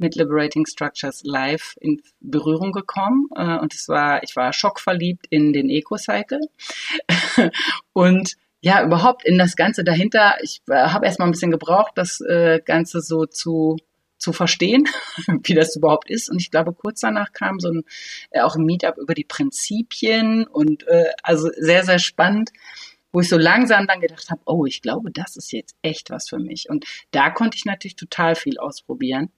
mit 0.00 0.16
Liberating 0.16 0.66
Structures 0.66 1.22
live 1.24 1.74
in 1.80 2.02
Berührung 2.20 2.72
gekommen 2.72 3.28
äh, 3.36 3.58
und 3.58 3.74
es 3.74 3.88
war 3.88 4.22
ich 4.22 4.34
war 4.36 4.52
schockverliebt 4.52 5.26
in 5.30 5.52
den 5.52 5.70
EcoCycle 5.70 6.40
und 7.92 8.36
ja, 8.62 8.84
überhaupt 8.84 9.24
in 9.24 9.38
das 9.38 9.56
Ganze 9.56 9.84
dahinter. 9.84 10.36
Ich 10.42 10.60
äh, 10.68 10.74
habe 10.74 11.06
erstmal 11.06 11.28
ein 11.28 11.32
bisschen 11.32 11.50
gebraucht, 11.50 11.92
das 11.94 12.20
äh, 12.20 12.60
Ganze 12.64 13.00
so 13.00 13.24
zu 13.26 13.76
zu 14.18 14.34
verstehen, 14.34 14.86
wie 15.44 15.54
das 15.54 15.74
überhaupt 15.76 16.10
ist. 16.10 16.30
Und 16.30 16.40
ich 16.40 16.50
glaube, 16.50 16.74
kurz 16.74 17.00
danach 17.00 17.32
kam 17.32 17.58
so 17.58 17.70
ein 17.70 17.84
äh, 18.30 18.42
auch 18.42 18.54
ein 18.56 18.64
Meetup 18.64 18.98
über 18.98 19.14
die 19.14 19.24
Prinzipien 19.24 20.46
und 20.46 20.86
äh, 20.88 21.10
also 21.22 21.48
sehr, 21.56 21.84
sehr 21.84 21.98
spannend, 21.98 22.50
wo 23.12 23.20
ich 23.20 23.28
so 23.28 23.38
langsam 23.38 23.86
dann 23.86 24.00
gedacht 24.00 24.30
habe, 24.30 24.42
oh, 24.44 24.66
ich 24.66 24.82
glaube, 24.82 25.10
das 25.10 25.36
ist 25.36 25.52
jetzt 25.52 25.74
echt 25.82 26.10
was 26.10 26.28
für 26.28 26.38
mich. 26.38 26.68
Und 26.68 26.84
da 27.12 27.30
konnte 27.30 27.56
ich 27.56 27.64
natürlich 27.64 27.96
total 27.96 28.34
viel 28.34 28.58
ausprobieren. 28.58 29.32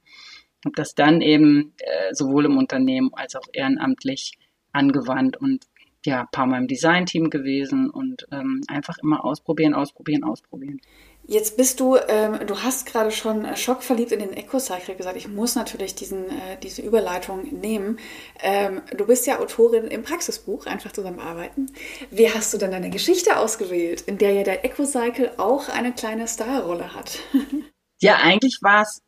Und 0.65 0.79
das 0.79 0.95
dann 0.95 1.21
eben 1.21 1.75
äh, 1.79 2.15
sowohl 2.15 2.47
im 2.47 2.57
Unternehmen 2.57 3.11
als 3.15 3.37
auch 3.37 3.47
ehrenamtlich 3.53 4.33
angewandt 4.73 5.37
und 5.37 5.67
ja, 6.05 6.27
paar 6.33 6.47
Mal 6.47 6.59
im 6.59 6.67
Design-Team 6.67 7.31
gewesen 7.31 7.89
und 7.91 8.27
ähm, 8.33 8.63
einfach 8.67 8.99
immer 8.99 9.25
ausprobieren, 9.25 9.75
ausprobieren, 9.75 10.25
ausprobieren. 10.25 10.81
Jetzt 11.25 11.57
bist 11.57 11.79
du, 11.79 11.97
ähm, 12.09 12.41
du 12.49 12.63
hast 12.63 12.87
gerade 12.87 13.13
schon 13.13 13.47
schockverliebt 13.57 14.11
in 14.11 14.19
den 14.19 14.33
Eco-Cycle 14.33 14.97
gesagt. 14.97 15.17
Ich 15.17 15.29
muss 15.29 15.55
natürlich 15.55 15.95
diesen, 15.95 16.29
äh, 16.29 16.59
diese 16.61 16.83
Überleitung 16.83 17.61
nehmen. 17.61 18.01
Ähm, 18.41 18.83
du 18.97 19.07
bist 19.07 19.29
ja 19.29 19.39
Autorin 19.39 19.85
im 19.85 20.03
Praxisbuch, 20.03 20.67
einfach 20.67 20.91
zusammenarbeiten. 20.91 21.71
Wie 22.11 22.29
hast 22.29 22.53
du 22.53 22.59
denn 22.59 22.73
deine 22.73 22.91
Geschichte 22.91 23.37
ausgewählt, 23.37 24.01
in 24.03 24.19
der 24.19 24.33
ja 24.33 24.43
der 24.43 24.65
Eco-Cycle 24.65 25.35
auch 25.37 25.69
eine 25.69 25.93
kleine 25.93 26.27
Starrolle 26.27 26.93
hat? 26.93 27.21
ja, 28.01 28.17
eigentlich 28.17 28.59
war 28.63 28.83
es 28.83 29.01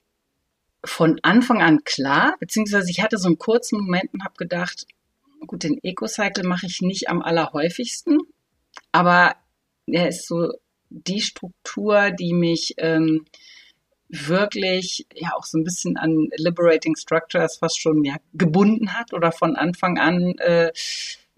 von 0.85 1.19
Anfang 1.23 1.63
an 1.63 1.85
klar, 1.85 2.35
beziehungsweise 2.41 2.91
ich 2.91 3.03
hatte 3.03 3.19
so 3.19 3.29
einen 3.29 3.39
kurzen 3.39 3.81
Moment 3.81 4.13
und 4.13 4.25
habe 4.25 4.35
gedacht, 4.37 4.87
Gut, 5.47 5.63
den 5.63 5.79
Eco-Cycle 5.83 6.45
mache 6.45 6.67
ich 6.67 6.81
nicht 6.81 7.09
am 7.09 7.23
allerhäufigsten, 7.23 8.19
aber 8.93 9.37
er 9.87 10.09
ist 10.09 10.27
so 10.27 10.53
die 10.89 11.21
Struktur, 11.21 12.11
die 12.11 12.33
mich 12.33 12.75
ähm, 12.79 13.27
wirklich 14.09 15.07
ja 15.15 15.33
auch 15.35 15.45
so 15.45 15.59
ein 15.59 15.65
bisschen 15.65 15.97
an 15.97 16.29
Liberating 16.37 16.97
Structures 16.97 17.57
fast 17.59 17.81
schon 17.81 18.05
ja 18.05 18.17
gebunden 18.33 18.95
hat 18.95 19.13
oder 19.13 19.33
von 19.33 19.57
Anfang 19.57 19.99
an 19.99 20.39
äh, 20.39 20.71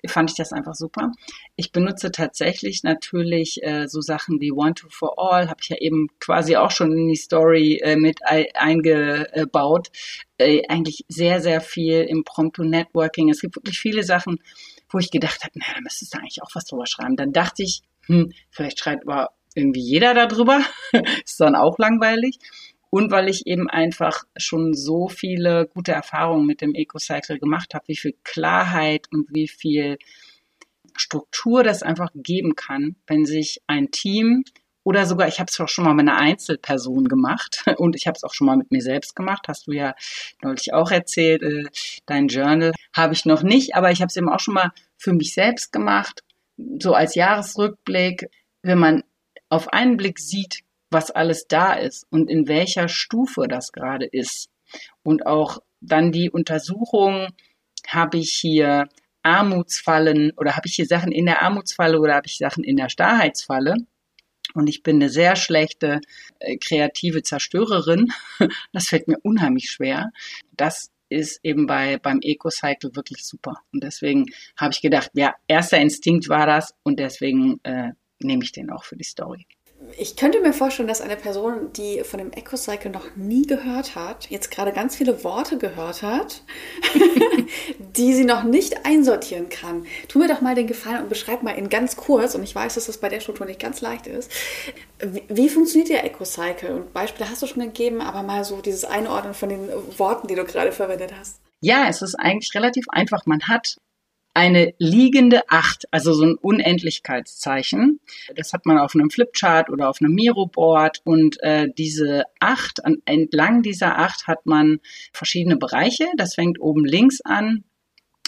fand 0.09 0.31
ich 0.31 0.37
das 0.37 0.53
einfach 0.53 0.75
super. 0.75 1.13
Ich 1.57 1.73
benutze 1.73 2.11
tatsächlich 2.11 2.83
natürlich 2.83 3.63
äh, 3.63 3.87
so 3.89 4.01
Sachen 4.01 4.41
wie 4.41 4.53
One 4.53 4.75
to 4.75 4.89
for 4.91 5.15
All, 5.19 5.49
habe 5.49 5.61
ich 5.63 5.69
ja 5.69 5.77
eben 5.79 6.09
quasi 6.21 6.57
auch 6.57 6.71
schon 6.71 6.93
in 6.93 7.09
die 7.09 7.17
Story 7.17 7.81
äh, 7.83 7.97
mit 7.97 8.21
eingebaut. 8.25 9.89
Äh, 10.39 10.63
eigentlich 10.69 11.05
sehr, 11.09 11.41
sehr 11.41 11.61
viel 11.61 12.03
im 12.03 12.25
Prompto 12.25 12.65
Networking. 12.65 13.31
Es 13.31 13.41
gibt 13.41 13.57
wirklich 13.57 13.79
viele 13.79 14.03
Sachen, 14.03 14.39
wo 14.91 14.99
ich 14.99 15.11
gedacht 15.11 15.43
habe, 15.43 15.59
naja, 15.59 15.75
da 15.75 15.81
müsstest 15.81 16.15
du 16.15 16.19
eigentlich 16.19 16.43
auch 16.43 16.55
was 16.55 16.65
drüber 16.65 16.87
schreiben. 16.87 17.17
Dann 17.17 17.33
dachte 17.33 17.63
ich, 17.63 17.83
hm, 18.07 18.33
vielleicht 18.51 18.79
schreibt 18.79 19.09
aber 19.09 19.31
irgendwie 19.55 19.81
jeder 19.81 20.15
darüber. 20.15 20.61
Ist 21.25 21.41
dann 21.41 21.57
auch 21.57 21.79
langweilig. 21.79 22.39
Und 22.91 23.11
weil 23.11 23.29
ich 23.29 23.47
eben 23.47 23.69
einfach 23.69 24.25
schon 24.37 24.75
so 24.75 25.09
viele 25.09 25.67
gute 25.67 25.93
Erfahrungen 25.93 26.47
mit 26.47 26.61
dem 26.61 26.75
EcoCycle 26.75 27.39
gemacht 27.39 27.75
habe, 27.75 27.89
wie 27.89 27.97
viel 27.97 28.15
Klarheit 28.23 29.07
und 29.13 29.29
wie 29.35 29.49
viel 29.49 29.99
Struktur 30.97 31.63
das 31.63 31.83
einfach 31.83 32.11
geben 32.15 32.55
kann, 32.55 32.97
wenn 33.07 33.27
sich 33.27 33.61
ein 33.67 33.91
Team 33.91 34.45
oder 34.87 35.05
sogar, 35.05 35.27
ich 35.27 35.41
habe 35.41 35.51
es 35.51 35.59
auch 35.59 35.69
schon 35.69 35.85
mal 35.85 35.95
mit 35.95 36.09
einer 36.09 36.19
Einzelperson 36.19 37.09
gemacht 37.09 37.65
und 37.77 37.97
ich 37.97 38.07
habe 38.07 38.17
es 38.17 38.23
auch 38.23 38.33
schon 38.33 38.47
mal 38.47 38.57
mit 38.57 38.71
mir 38.71 38.81
selbst 38.81 39.17
gemacht, 39.17 39.47
hast 39.49 39.67
du 39.67 39.73
ja 39.73 39.95
neulich 40.43 40.73
auch 40.73 40.93
erzählt, 40.93 41.43
äh, 41.43 41.65
dein 42.07 42.29
Journal 42.29 42.73
habe 42.95 43.13
ich 43.13 43.25
noch 43.25 43.43
nicht, 43.43 43.75
aber 43.75 43.91
ich 43.91 44.01
habe 44.01 44.09
es 44.09 44.17
eben 44.17 44.29
auch 44.29 44.39
schon 44.39 44.55
mal 44.55 44.71
für 44.97 45.13
mich 45.13 45.35
selbst 45.35 45.73
gemacht, 45.73 46.23
so 46.79 46.95
als 46.95 47.17
Jahresrückblick, 47.17 48.31
wenn 48.63 48.79
man 48.79 49.03
auf 49.49 49.73
einen 49.73 49.97
Blick 49.97 50.21
sieht, 50.21 50.61
was 50.91 51.11
alles 51.11 51.47
da 51.49 51.75
ist 51.75 52.07
und 52.11 52.31
in 52.31 52.49
welcher 52.49 52.89
Stufe 52.89 53.47
das 53.49 53.73
gerade 53.73 54.07
ist. 54.07 54.49
Und 55.03 55.27
auch 55.27 55.59
dann 55.81 56.13
die 56.13 56.31
Untersuchung, 56.31 57.29
habe 57.87 58.19
ich 58.19 58.33
hier 58.33 58.89
Armutsfallen 59.23 60.33
oder 60.37 60.57
habe 60.57 60.67
ich 60.67 60.75
hier 60.75 60.87
Sachen 60.87 61.13
in 61.13 61.27
der 61.27 61.43
Armutsfalle 61.43 62.01
oder 62.01 62.15
habe 62.15 62.27
ich 62.27 62.39
Sachen 62.39 62.65
in 62.65 62.77
der 62.77 62.89
Starrheitsfalle? 62.89 63.77
Und 64.55 64.69
ich 64.69 64.83
bin 64.83 64.97
eine 64.97 65.09
sehr 65.09 65.37
schlechte 65.37 66.01
äh, 66.39 66.57
kreative 66.57 67.23
Zerstörerin. 67.23 68.13
Das 68.73 68.89
fällt 68.89 69.09
mir 69.09 69.19
unheimlich 69.23 69.71
schwer. 69.71 70.11
Das 70.57 70.91
ist 71.09 71.41
eben 71.43 71.67
bei, 71.67 71.99
beim 71.99 72.21
Eco-Cycle 72.23 72.95
wirklich 72.95 73.25
super. 73.25 73.61
Und 73.73 73.83
deswegen 73.85 74.27
habe 74.57 74.73
ich 74.73 74.81
gedacht, 74.81 75.11
ja, 75.15 75.35
erster 75.47 75.79
Instinkt 75.79 76.29
war 76.29 76.47
das 76.47 76.75
und 76.83 76.99
deswegen 76.99 77.61
äh, 77.65 77.93
nehme 78.19 78.45
ich 78.45 78.53
den 78.53 78.71
auch 78.71 78.85
für 78.85 78.97
die 78.97 79.05
Story 79.05 79.47
ich 79.99 80.17
könnte 80.17 80.41
mir 80.41 80.53
vorstellen, 80.53 80.89
dass 80.89 81.01
eine 81.01 81.17
Person, 81.17 81.73
die 81.75 82.03
von 82.03 82.19
dem 82.19 82.33
Eco-Cycle 82.33 82.91
noch 82.91 83.15
nie 83.15 83.47
gehört 83.47 83.95
hat, 83.95 84.29
jetzt 84.31 84.51
gerade 84.51 84.73
ganz 84.73 84.97
viele 84.97 85.23
Worte 85.23 85.59
gehört 85.59 86.03
hat, 86.03 86.43
die 87.79 88.15
sie 88.15 88.25
noch 88.25 88.43
nicht 88.43 88.87
einsortieren 88.87 89.49
kann. 89.49 89.87
Tu 90.09 90.19
mir 90.19 90.29
doch 90.29 90.41
mal 90.41 90.55
den 90.55 90.67
Gefallen 90.67 91.03
und 91.03 91.09
beschreib 91.09 91.43
mal 91.43 91.53
in 91.53 91.69
ganz 91.69 91.97
kurz, 91.97 92.35
und 92.35 92.43
ich 92.43 92.55
weiß, 92.55 92.75
dass 92.75 92.87
das 92.87 92.99
bei 92.99 93.09
der 93.09 93.21
Struktur 93.21 93.47
nicht 93.47 93.61
ganz 93.61 93.81
leicht 93.81 94.07
ist, 94.07 94.31
wie, 95.01 95.23
wie 95.29 95.49
funktioniert 95.49 95.91
der 95.91 96.05
Eco-Cycle? 96.05 96.75
Und 96.75 96.93
Beispiele 96.93 97.29
hast 97.29 97.43
du 97.43 97.47
schon 97.47 97.63
gegeben, 97.63 98.01
aber 98.01 98.23
mal 98.23 98.45
so 98.45 98.61
dieses 98.61 98.85
Einordnen 98.85 99.35
von 99.35 99.51
den 99.51 99.69
Worten, 99.99 100.27
die 100.27 100.35
du 100.35 100.45
gerade 100.45 100.73
verwendet 100.73 101.13
hast. 101.19 101.41
Ja, 101.61 101.89
es 101.89 102.03
ist 102.03 102.15
eigentlich 102.15 102.55
relativ 102.55 102.87
einfach. 102.91 103.27
Man 103.27 103.43
hat 103.49 103.77
eine 104.37 104.75
liegende 104.77 105.49
Acht, 105.49 105.87
also 105.93 106.13
so 106.13 106.25
ein 106.25 106.37
Unendlichkeitszeichen. 106.37 108.01
Das 108.35 108.53
hat 108.53 108.67
man 108.67 108.79
auf 108.79 108.95
einem 108.95 109.09
Flipchart 109.09 109.71
oder 109.71 109.89
auf 109.89 110.03
einem 110.03 110.13
Miro-Board 110.13 111.01
und 111.05 111.43
äh, 111.43 111.69
diese 111.79 112.25
Acht, 112.39 112.85
an, 112.85 112.99
entlang 113.07 113.63
dieser 113.63 113.99
Acht 113.99 114.27
hat 114.27 114.45
man 114.45 114.81
verschiedene 115.15 115.57
Bereiche. 115.57 116.05
Das 116.19 116.35
fängt 116.35 116.61
oben 116.61 116.85
links 116.85 117.23
an 117.23 117.65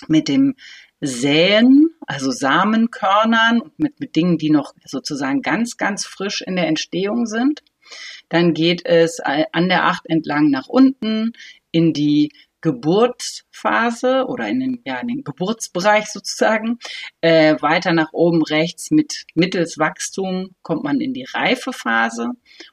mit 0.06 0.28
dem 0.28 0.54
Säen, 1.02 1.90
also 2.06 2.30
Samenkörnern 2.30 3.70
mit, 3.76 4.00
mit 4.00 4.16
Dingen, 4.16 4.38
die 4.38 4.50
noch 4.50 4.72
sozusagen 4.86 5.42
ganz, 5.42 5.76
ganz 5.76 6.06
frisch 6.06 6.40
in 6.40 6.56
der 6.56 6.68
Entstehung 6.68 7.26
sind. 7.26 7.60
Dann 8.30 8.54
geht 8.54 8.86
es 8.86 9.20
an 9.20 9.68
der 9.68 9.84
Acht 9.84 10.06
entlang 10.06 10.48
nach 10.48 10.68
unten 10.68 11.34
in 11.70 11.92
die 11.92 12.32
Geburtsphase 12.60 14.24
oder 14.26 14.48
in 14.48 14.60
den, 14.60 14.80
ja, 14.84 14.98
in 15.00 15.08
den 15.08 15.24
Geburtsbereich 15.24 16.06
sozusagen. 16.06 16.78
Äh, 17.20 17.56
weiter 17.60 17.92
nach 17.92 18.12
oben 18.12 18.42
rechts 18.42 18.90
mit 18.90 19.24
mittels 19.34 19.78
Wachstum 19.78 20.54
kommt 20.62 20.84
man 20.84 21.00
in 21.00 21.12
die 21.12 21.26
Reifephase. 21.32 22.24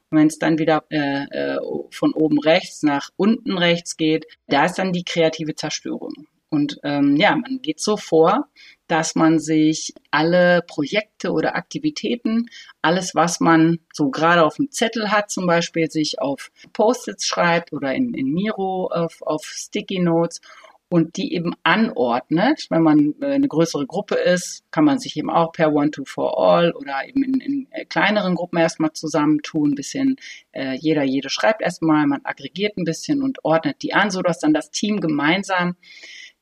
Und 0.10 0.18
wenn 0.18 0.27
es 0.27 0.39
dann 0.39 0.58
wieder 0.58 0.86
äh, 0.89 1.25
äh, 1.25 1.60
von 1.92 2.13
oben 2.13 2.39
rechts 2.39 2.84
nach 2.84 3.10
unten 3.15 3.58
rechts 3.58 3.98
geht, 3.98 4.25
da 4.48 4.65
ist 4.65 4.75
dann 4.75 4.94
die 4.94 5.04
kreative 5.04 5.56
Zerstörung. 5.56 6.27
Und 6.55 6.79
ähm, 6.83 7.17
ja, 7.17 7.35
man 7.35 7.62
geht 7.62 7.81
so 7.81 7.97
vor, 7.97 8.47
dass 8.88 9.15
man 9.15 9.39
sich 9.39 9.93
alle 10.12 10.62
Projekte 10.65 11.31
oder 11.31 11.55
Aktivitäten, 11.55 12.45
alles, 12.81 13.13
was 13.13 13.39
man 13.39 13.79
so 13.91 14.09
gerade 14.09 14.43
auf 14.43 14.55
dem 14.55 14.71
Zettel 14.71 15.12
hat, 15.12 15.31
zum 15.31 15.47
Beispiel 15.47 15.89
sich 15.91 16.19
auf 16.19 16.51
Post-its 16.71 17.25
schreibt 17.25 17.74
oder 17.74 17.93
in, 17.93 18.13
in 18.13 18.31
Miro 18.31 18.88
auf, 18.88 19.21
auf 19.21 19.43
Sticky 19.43 20.00
Notes 20.00 20.39
und 20.88 21.17
die 21.17 21.33
eben 21.33 21.53
anordnet. 21.63 22.67
Wenn 22.69 22.83
man 22.83 23.15
äh, 23.21 23.33
eine 23.33 23.47
größere 23.47 23.85
Gruppe 23.85 24.15
ist, 24.15 24.63
kann 24.71 24.85
man 24.85 25.00
sich 25.00 25.17
eben 25.17 25.29
auch 25.29 25.51
per 25.51 25.74
One, 25.74 25.91
Two, 25.91 26.05
For 26.05 26.38
All 26.38 26.71
oder 26.71 27.07
eben 27.07 27.24
in, 27.24 27.41
in 27.41 27.67
äh, 27.71 27.85
kleineren 27.85 28.35
Gruppen 28.35 28.59
erstmal 28.59 28.93
zusammentun, 28.93 29.71
ein 29.71 29.75
bisschen, 29.75 30.17
äh, 30.51 30.75
jeder, 30.75 31.03
jede 31.03 31.29
schreibt 31.29 31.62
erstmal, 31.62 32.05
man 32.05 32.21
aggregiert 32.24 32.77
ein 32.77 32.85
bisschen 32.85 33.24
und 33.24 33.43
ordnet 33.43 33.81
die 33.81 33.93
an, 33.93 34.12
sodass 34.12 34.39
dann 34.39 34.53
das 34.53 34.69
Team 34.71 35.01
gemeinsam 35.01 35.75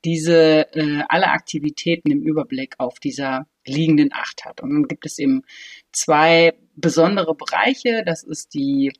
diese 0.05 0.73
äh, 0.75 1.03
alle 1.07 1.29
Aktivitäten 1.29 2.11
im 2.11 2.21
Überblick 2.21 2.75
auf 2.77 2.99
dieser 2.99 3.47
liegenden 3.65 4.11
Acht 4.13 4.45
hat. 4.45 4.61
Und 4.61 4.71
dann 4.71 4.87
gibt 4.87 5.05
es 5.05 5.19
eben 5.19 5.43
zwei 5.91 6.53
besondere 6.75 7.35
Bereiche. 7.35 8.03
Das 8.05 8.23
ist 8.23 8.53
die 8.53 8.91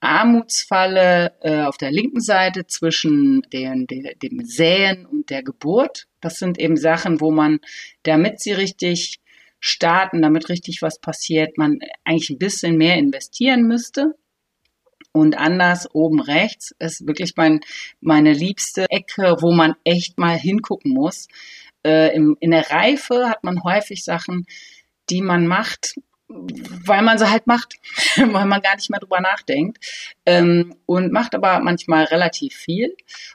Armutsfalle 0.00 1.32
äh, 1.42 1.62
auf 1.62 1.76
der 1.76 1.90
linken 1.90 2.20
Seite 2.20 2.66
zwischen 2.66 3.42
den, 3.52 3.86
den, 3.86 4.08
dem 4.22 4.44
Säen 4.44 5.06
und 5.06 5.28
der 5.30 5.42
Geburt. 5.42 6.06
Das 6.20 6.38
sind 6.38 6.58
eben 6.58 6.76
Sachen, 6.76 7.20
wo 7.20 7.30
man, 7.30 7.58
damit 8.04 8.40
sie 8.40 8.52
richtig 8.52 9.20
starten, 9.60 10.22
damit 10.22 10.48
richtig 10.48 10.82
was 10.82 11.00
passiert, 11.00 11.58
man 11.58 11.80
eigentlich 12.04 12.30
ein 12.30 12.38
bisschen 12.38 12.76
mehr 12.76 12.96
investieren 12.96 13.62
müsste. 13.62 14.14
Und 15.12 15.36
anders 15.36 15.88
oben 15.94 16.20
rechts 16.20 16.72
ist 16.78 17.06
wirklich 17.06 17.32
mein, 17.36 17.60
meine 18.00 18.32
liebste 18.32 18.86
Ecke, 18.90 19.36
wo 19.40 19.52
man 19.52 19.74
echt 19.84 20.18
mal 20.18 20.36
hingucken 20.36 20.92
muss. 20.92 21.26
Äh, 21.84 22.14
im, 22.14 22.36
in 22.40 22.50
der 22.50 22.70
Reife 22.70 23.28
hat 23.28 23.42
man 23.44 23.62
häufig 23.64 24.04
Sachen, 24.04 24.46
die 25.10 25.22
man 25.22 25.46
macht, 25.46 25.94
weil 26.28 27.02
man 27.02 27.18
sie 27.18 27.30
halt 27.30 27.46
macht, 27.46 27.74
weil 28.16 28.46
man 28.46 28.60
gar 28.60 28.76
nicht 28.76 28.90
mehr 28.90 29.00
drüber 29.00 29.20
nachdenkt 29.20 29.78
ähm, 30.26 30.74
und 30.84 31.10
macht 31.12 31.34
aber 31.34 31.60
manchmal 31.60 32.04
relativ 32.04 32.54
viel, 32.54 32.94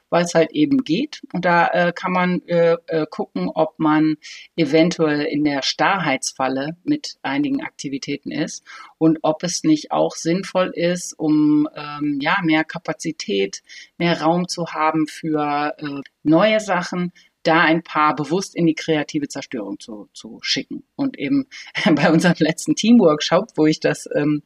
weil 0.09 0.23
es 0.23 0.35
halt 0.35 0.51
eben 0.51 0.83
geht. 0.83 1.21
Und 1.33 1.43
da 1.45 1.67
äh, 1.67 1.93
kann 1.93 2.12
man 2.12 2.41
äh, 2.47 2.77
äh, 2.88 3.07
gucken, 3.09 3.50
ob 3.53 3.79
man 3.79 4.17
eventuell 4.55 5.21
in 5.21 5.43
der 5.43 5.63
Starrheitsfalle 5.63 6.77
mit 6.83 7.17
einigen 7.23 7.63
Aktivitäten 7.63 8.31
ist 8.31 8.63
und 9.00 9.19
ob 9.23 9.43
es 9.43 9.63
nicht 9.63 9.91
auch 9.91 10.15
sinnvoll 10.15 10.71
ist, 10.75 11.17
um 11.17 11.67
ähm, 11.75 12.19
ja 12.21 12.38
mehr 12.43 12.63
Kapazität, 12.63 13.63
mehr 13.97 14.21
Raum 14.21 14.47
zu 14.47 14.67
haben 14.67 15.07
für 15.07 15.73
äh, 15.79 16.01
neue 16.21 16.59
Sachen, 16.59 17.12
da 17.43 17.62
ein 17.62 17.83
paar 17.83 18.15
bewusst 18.15 18.55
in 18.55 18.65
die 18.65 18.75
kreative 18.75 19.27
Zerstörung 19.27 19.79
zu, 19.79 20.09
zu 20.13 20.39
schicken. 20.41 20.83
Und 20.95 21.17
eben 21.19 21.47
bei 21.95 22.12
unserem 22.12 22.35
letzten 22.39 22.75
Teamworkshop, 22.75 23.51
wo 23.55 23.65
ich 23.65 23.79
das 23.79 24.07
ähm, 24.15 24.43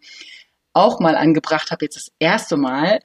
auch 0.74 1.00
mal 1.00 1.16
angebracht 1.16 1.72
habe, 1.72 1.86
jetzt 1.86 1.96
das 1.96 2.12
erste 2.20 2.56
Mal, 2.56 3.00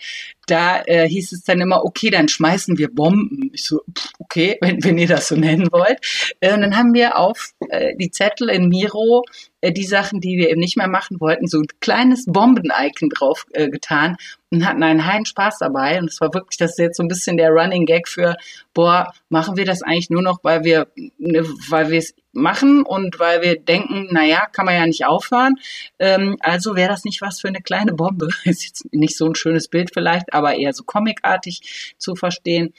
da 0.53 0.83
äh, 0.85 1.09
hieß 1.09 1.33
es 1.33 1.45
dann 1.45 1.63
immer, 1.63 1.83
okay, 1.83 2.11
dann 2.11 2.29
schmeißen 2.29 2.77
wir 2.77 2.95
Bomben. 2.95 3.51
Ich 3.55 3.65
so, 3.65 3.81
okay, 4.19 4.59
wenn, 4.61 4.85
wenn 4.85 4.99
ihr 4.99 5.09
das 5.09 5.29
so 5.29 5.37
nennen 5.37 5.69
wollt. 5.73 5.99
Äh, 6.41 6.53
und 6.53 6.61
dann 6.61 6.77
haben 6.77 6.93
wir 6.93 7.17
auf 7.17 7.53
äh, 7.71 7.97
die 7.97 8.11
Zettel 8.11 8.51
in 8.51 8.69
Miro 8.69 9.25
äh, 9.63 9.73
die 9.73 9.85
Sachen, 9.85 10.21
die 10.21 10.37
wir 10.37 10.51
eben 10.51 10.61
nicht 10.61 10.77
mehr 10.77 10.89
machen 10.89 11.21
wollten, 11.21 11.47
so 11.47 11.59
ein 11.59 11.67
kleines 11.81 12.27
Bomben-Icon 12.27 13.09
drauf 13.09 13.47
äh, 13.53 13.71
getan 13.71 14.17
und 14.51 14.67
hatten 14.67 14.83
einen 14.83 15.07
heiden 15.07 15.25
Spaß 15.25 15.59
dabei. 15.59 15.99
Und 15.99 16.11
es 16.11 16.21
war 16.21 16.35
wirklich, 16.35 16.59
das 16.59 16.73
ist 16.73 16.79
jetzt 16.79 16.97
so 16.99 17.03
ein 17.03 17.09
bisschen 17.09 17.39
der 17.39 17.51
Running 17.51 17.87
Gag 17.87 18.09
für, 18.09 18.37
boah, 18.75 19.15
machen 19.31 19.57
wir 19.57 19.65
das 19.65 19.83
eigentlich 19.83 20.11
nur 20.11 20.23
noch, 20.23 20.41
weil 20.43 20.65
wir, 20.65 20.89
ne, 21.19 21.47
weil 21.71 21.91
wir 21.91 21.99
es 21.99 22.15
machen 22.33 22.83
und 22.83 23.19
weil 23.19 23.43
wir 23.43 23.61
denken, 23.61 24.09
naja, 24.11 24.47
kann 24.51 24.67
man 24.67 24.75
ja 24.75 24.87
nicht 24.87 25.07
aufhören. 25.07 25.55
Ähm, 25.99 26.37
also 26.41 26.75
wäre 26.75 26.89
das 26.89 27.05
nicht 27.05 27.21
was 27.21 27.41
für 27.41 27.49
eine 27.49 27.61
kleine 27.61 27.93
Bombe. 27.93 28.29
Ist 28.45 28.65
jetzt 28.65 28.93
nicht 28.93 29.17
so 29.17 29.27
ein 29.27 29.35
schönes 29.35 29.69
Bild 29.69 29.91
vielleicht, 29.93 30.33
aber 30.33 30.42
eher 30.51 30.73
so 30.73 30.85
comicartig 30.85 31.95
zu 31.99 32.15
verstehen. 32.17 32.75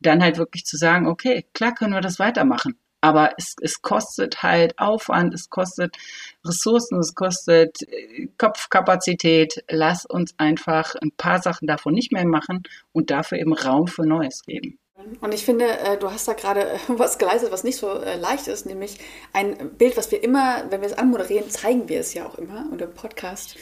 Dann 0.00 0.22
halt 0.22 0.38
wirklich 0.38 0.64
zu 0.64 0.76
sagen, 0.76 1.08
okay, 1.08 1.44
klar 1.54 1.74
können 1.74 1.94
wir 1.94 2.00
das 2.00 2.18
weitermachen. 2.18 2.78
Aber 3.00 3.32
es, 3.36 3.54
es 3.60 3.80
kostet 3.80 4.42
halt 4.42 4.78
Aufwand, 4.78 5.32
es 5.32 5.50
kostet 5.50 5.96
Ressourcen, 6.44 6.98
es 6.98 7.14
kostet 7.14 7.82
äh, 7.82 8.28
Kopfkapazität. 8.38 9.64
Lass 9.68 10.04
uns 10.04 10.34
einfach 10.38 10.94
ein 10.96 11.12
paar 11.16 11.40
Sachen 11.40 11.66
davon 11.66 11.94
nicht 11.94 12.12
mehr 12.12 12.26
machen 12.26 12.64
und 12.92 13.10
dafür 13.10 13.38
eben 13.38 13.52
Raum 13.52 13.86
für 13.86 14.02
Neues 14.02 14.42
geben. 14.42 14.78
Und 15.20 15.32
ich 15.32 15.44
finde, 15.44 15.66
äh, 15.66 15.96
du 15.96 16.10
hast 16.10 16.26
da 16.26 16.32
gerade 16.32 16.70
äh, 16.72 16.78
was 16.88 17.18
geleistet, 17.18 17.52
was 17.52 17.62
nicht 17.62 17.76
so 17.76 17.92
leicht 17.92 18.48
ist, 18.48 18.66
nämlich 18.66 18.98
ein 19.32 19.70
Bild, 19.78 19.96
was 19.96 20.10
wir 20.10 20.22
immer, 20.22 20.64
wenn 20.70 20.80
wir 20.80 20.88
es 20.88 20.98
anmoderieren, 20.98 21.48
zeigen 21.50 21.88
wir 21.88 22.00
es 22.00 22.14
ja 22.14 22.26
auch 22.26 22.34
immer 22.36 22.66
und 22.72 22.82
im 22.82 22.92
Podcast 22.92 23.56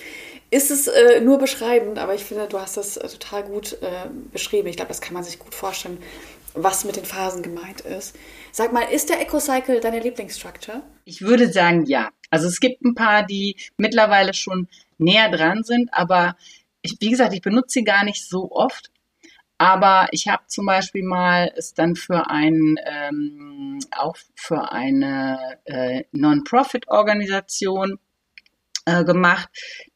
ist 0.56 0.70
es 0.70 0.86
äh, 0.88 1.20
nur 1.20 1.38
beschreibend, 1.38 1.98
aber 1.98 2.14
ich 2.14 2.24
finde, 2.24 2.46
du 2.48 2.58
hast 2.58 2.76
das 2.76 2.96
äh, 2.96 3.06
total 3.08 3.44
gut 3.44 3.74
äh, 3.82 4.08
beschrieben. 4.32 4.68
Ich 4.68 4.76
glaube, 4.76 4.88
das 4.88 5.00
kann 5.00 5.12
man 5.14 5.22
sich 5.22 5.38
gut 5.38 5.54
vorstellen, 5.54 5.98
was 6.54 6.84
mit 6.84 6.96
den 6.96 7.04
Phasen 7.04 7.42
gemeint 7.42 7.82
ist. 7.82 8.16
Sag 8.52 8.72
mal, 8.72 8.82
ist 8.82 9.10
der 9.10 9.20
Eco-Cycle 9.20 9.80
deine 9.80 10.00
Lieblingsstructure? 10.00 10.82
Ich 11.04 11.20
würde 11.20 11.52
sagen, 11.52 11.84
ja. 11.84 12.08
Also 12.30 12.48
es 12.48 12.58
gibt 12.58 12.82
ein 12.82 12.94
paar, 12.94 13.24
die 13.24 13.56
mittlerweile 13.76 14.32
schon 14.32 14.68
näher 14.98 15.30
dran 15.30 15.62
sind, 15.62 15.90
aber 15.92 16.36
ich, 16.80 16.96
wie 17.00 17.10
gesagt, 17.10 17.34
ich 17.34 17.42
benutze 17.42 17.74
sie 17.74 17.84
gar 17.84 18.04
nicht 18.04 18.26
so 18.26 18.50
oft. 18.50 18.90
Aber 19.58 20.08
ich 20.10 20.28
habe 20.28 20.42
zum 20.48 20.66
Beispiel 20.66 21.02
mal 21.02 21.52
es 21.56 21.72
dann 21.72 21.96
für 21.96 22.28
ein 22.28 22.76
ähm, 22.84 23.78
auch 23.90 24.16
für 24.34 24.72
eine 24.72 25.58
äh, 25.64 26.04
Non-Profit-Organisation 26.12 27.98
äh, 28.86 29.04
gemacht, 29.04 29.48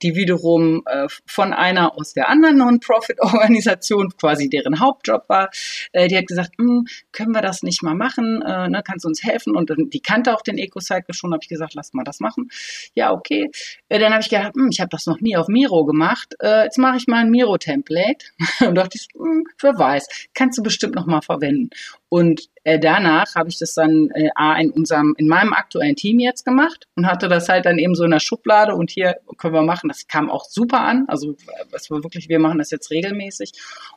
die 0.02 0.14
wiederum 0.14 0.82
äh, 0.86 1.06
von 1.26 1.52
einer 1.52 1.96
aus 1.96 2.12
der 2.12 2.28
anderen 2.28 2.58
Non-Profit-Organisation, 2.58 4.12
quasi 4.20 4.50
deren 4.50 4.80
Hauptjob 4.80 5.28
war, 5.28 5.50
äh, 5.92 6.08
die 6.08 6.16
hat 6.16 6.26
gesagt, 6.26 6.52
hm, 6.58 6.86
können 7.12 7.32
wir 7.32 7.40
das 7.40 7.62
nicht 7.62 7.82
mal 7.82 7.94
machen, 7.94 8.42
äh, 8.42 8.68
ne, 8.68 8.82
kannst 8.84 9.04
du 9.04 9.08
uns 9.08 9.22
helfen? 9.22 9.56
Und 9.56 9.70
dann, 9.70 9.90
die 9.90 10.00
kannte 10.00 10.34
auch 10.34 10.42
den 10.42 10.58
Eco-Cycle 10.58 11.14
schon, 11.14 11.32
habe 11.32 11.40
ich 11.42 11.48
gesagt, 11.48 11.74
lass 11.74 11.92
mal 11.92 12.04
das 12.04 12.20
machen. 12.20 12.50
Ja, 12.94 13.12
okay. 13.12 13.50
Äh, 13.88 13.98
dann 13.98 14.12
habe 14.12 14.22
ich 14.22 14.28
gedacht, 14.28 14.54
hm, 14.54 14.68
ich 14.70 14.80
habe 14.80 14.90
das 14.90 15.06
noch 15.06 15.20
nie 15.20 15.36
auf 15.36 15.48
Miro 15.48 15.84
gemacht, 15.84 16.34
äh, 16.40 16.64
jetzt 16.64 16.78
mache 16.78 16.96
ich 16.96 17.06
mal 17.06 17.18
ein 17.20 17.30
Miro-Template. 17.30 18.26
Und 18.66 18.74
dachte 18.74 18.98
ich, 18.98 19.08
hm, 19.14 19.44
wer 19.60 19.78
weiß, 19.78 20.28
kannst 20.34 20.58
du 20.58 20.62
bestimmt 20.62 20.94
noch 20.94 21.06
mal 21.06 21.22
verwenden. 21.22 21.70
Und 22.10 22.50
äh, 22.64 22.80
danach 22.80 23.36
habe 23.36 23.48
ich 23.48 23.58
das 23.58 23.74
dann 23.74 24.10
äh, 24.10 24.30
in 24.60 24.72
unserem, 24.72 25.14
in 25.16 25.28
meinem 25.28 25.52
aktuellen 25.52 25.94
Team 25.94 26.18
jetzt 26.18 26.44
gemacht 26.44 26.88
und 26.96 27.06
hatte 27.06 27.28
das 27.28 27.48
halt 27.48 27.66
dann 27.66 27.78
eben 27.78 27.94
so 27.94 28.02
in 28.02 28.10
der 28.10 28.18
Schublade 28.18 28.74
und 28.74 28.90
hier 28.90 29.16
können 29.38 29.54
wir 29.54 29.62
machen. 29.62 29.88
Das 29.88 30.08
kam 30.08 30.28
auch 30.28 30.44
super 30.44 30.80
an. 30.80 31.04
Also 31.06 31.36
es 31.70 31.88
war 31.88 32.02
wirklich, 32.02 32.28
wir 32.28 32.40
machen 32.40 32.58
das 32.58 32.72
jetzt 32.72 32.90
regelmäßig 32.90 33.52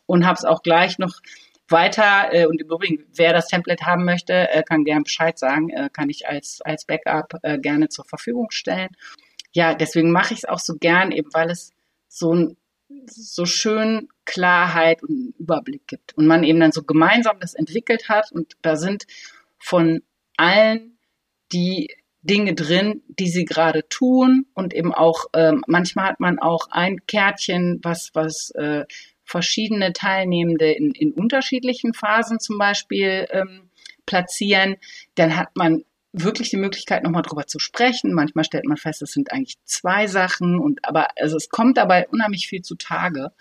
und 0.06 0.28
habe 0.28 0.38
es 0.38 0.46
auch 0.46 0.62
gleich 0.62 1.00
noch 1.00 1.22
weiter 1.70 2.32
äh, 2.32 2.46
und 2.46 2.62
im 2.62 2.68
Übrigen, 2.68 3.04
wer 3.16 3.34
das 3.34 3.48
Template 3.48 3.84
haben 3.84 4.06
möchte, 4.06 4.48
äh, 4.52 4.62
kann 4.62 4.84
gern 4.84 5.04
Bescheid 5.04 5.40
sagen, 5.40 5.72
äh, 5.72 5.90
kann 5.92 6.12
ich 6.12 6.28
als 6.28 6.62
als 6.62 6.86
Backup 6.86 7.34
äh, 7.42 7.58
gerne 7.58 7.90
zur 7.90 8.06
Verfügung 8.06 8.52
stellen. 8.52 8.90
Ja, 9.54 9.74
deswegen 9.74 10.12
mache 10.12 10.36
ich 10.36 10.42
es 10.42 10.46
auch 10.46 10.60
so 10.60 10.76
gern, 10.76 11.12
eben 11.12 11.30
weil 11.34 11.50
es 11.50 11.72
so 12.10 12.36
ein 12.36 12.58
so 13.08 13.46
schön 13.46 14.10
Klarheit 14.26 15.04
und 15.04 15.34
Überblick 15.38 15.88
gibt. 15.88 16.18
Und 16.18 16.28
man 16.28 16.44
eben 16.44 16.60
dann 16.60 16.72
so 16.72 16.84
gemeinsam 16.84 17.40
das 17.40 17.54
entwickelt 17.54 18.10
hat 18.10 18.32
und 18.32 18.54
da 18.62 18.76
sind 18.76 19.06
von 19.60 20.02
allen 20.38 20.98
die 21.52 21.90
Dinge 22.22 22.56
drin, 22.56 23.04
die 23.08 23.28
sie 23.28 23.46
gerade 23.46 23.88
tun 23.90 24.46
und 24.54 24.74
eben 24.74 24.94
auch 24.94 25.26
ähm, 25.34 25.62
manchmal 25.68 26.06
hat 26.06 26.20
man 26.20 26.40
auch 26.40 26.68
ein 26.72 27.06
Kärtchen, 27.06 27.80
was 27.84 28.12
was 28.14 28.52
äh, 28.52 28.86
verschiedene 29.26 29.94
Teilnehmende 29.94 30.72
in, 30.72 30.92
in 30.92 31.12
unterschiedlichen 31.12 31.94
Phasen 31.94 32.40
zum 32.40 32.58
Beispiel 32.58 33.28
ähm, 33.32 33.70
platzieren. 34.06 34.78
Dann 35.16 35.36
hat 35.36 35.56
man 35.56 35.84
wirklich 36.14 36.52
die 36.52 36.58
Möglichkeit, 36.58 37.04
nochmal 37.04 37.24
drüber 37.24 37.48
zu 37.48 37.60
sprechen. 37.60 38.14
Manchmal 38.14 38.46
stellt 38.46 38.66
man 38.66 38.78
fest, 38.78 39.02
es 39.02 39.12
sind 39.12 39.32
eigentlich 39.32 39.58
zwei 39.66 40.08
Sachen 40.08 40.60
und 40.60 40.86
aber 40.86 41.08
also 41.18 41.36
es 41.36 41.50
kommt 41.50 41.78
dabei 41.78 42.08
unheimlich 42.08 42.48
viel 42.48 42.62
zutage. 42.62 43.32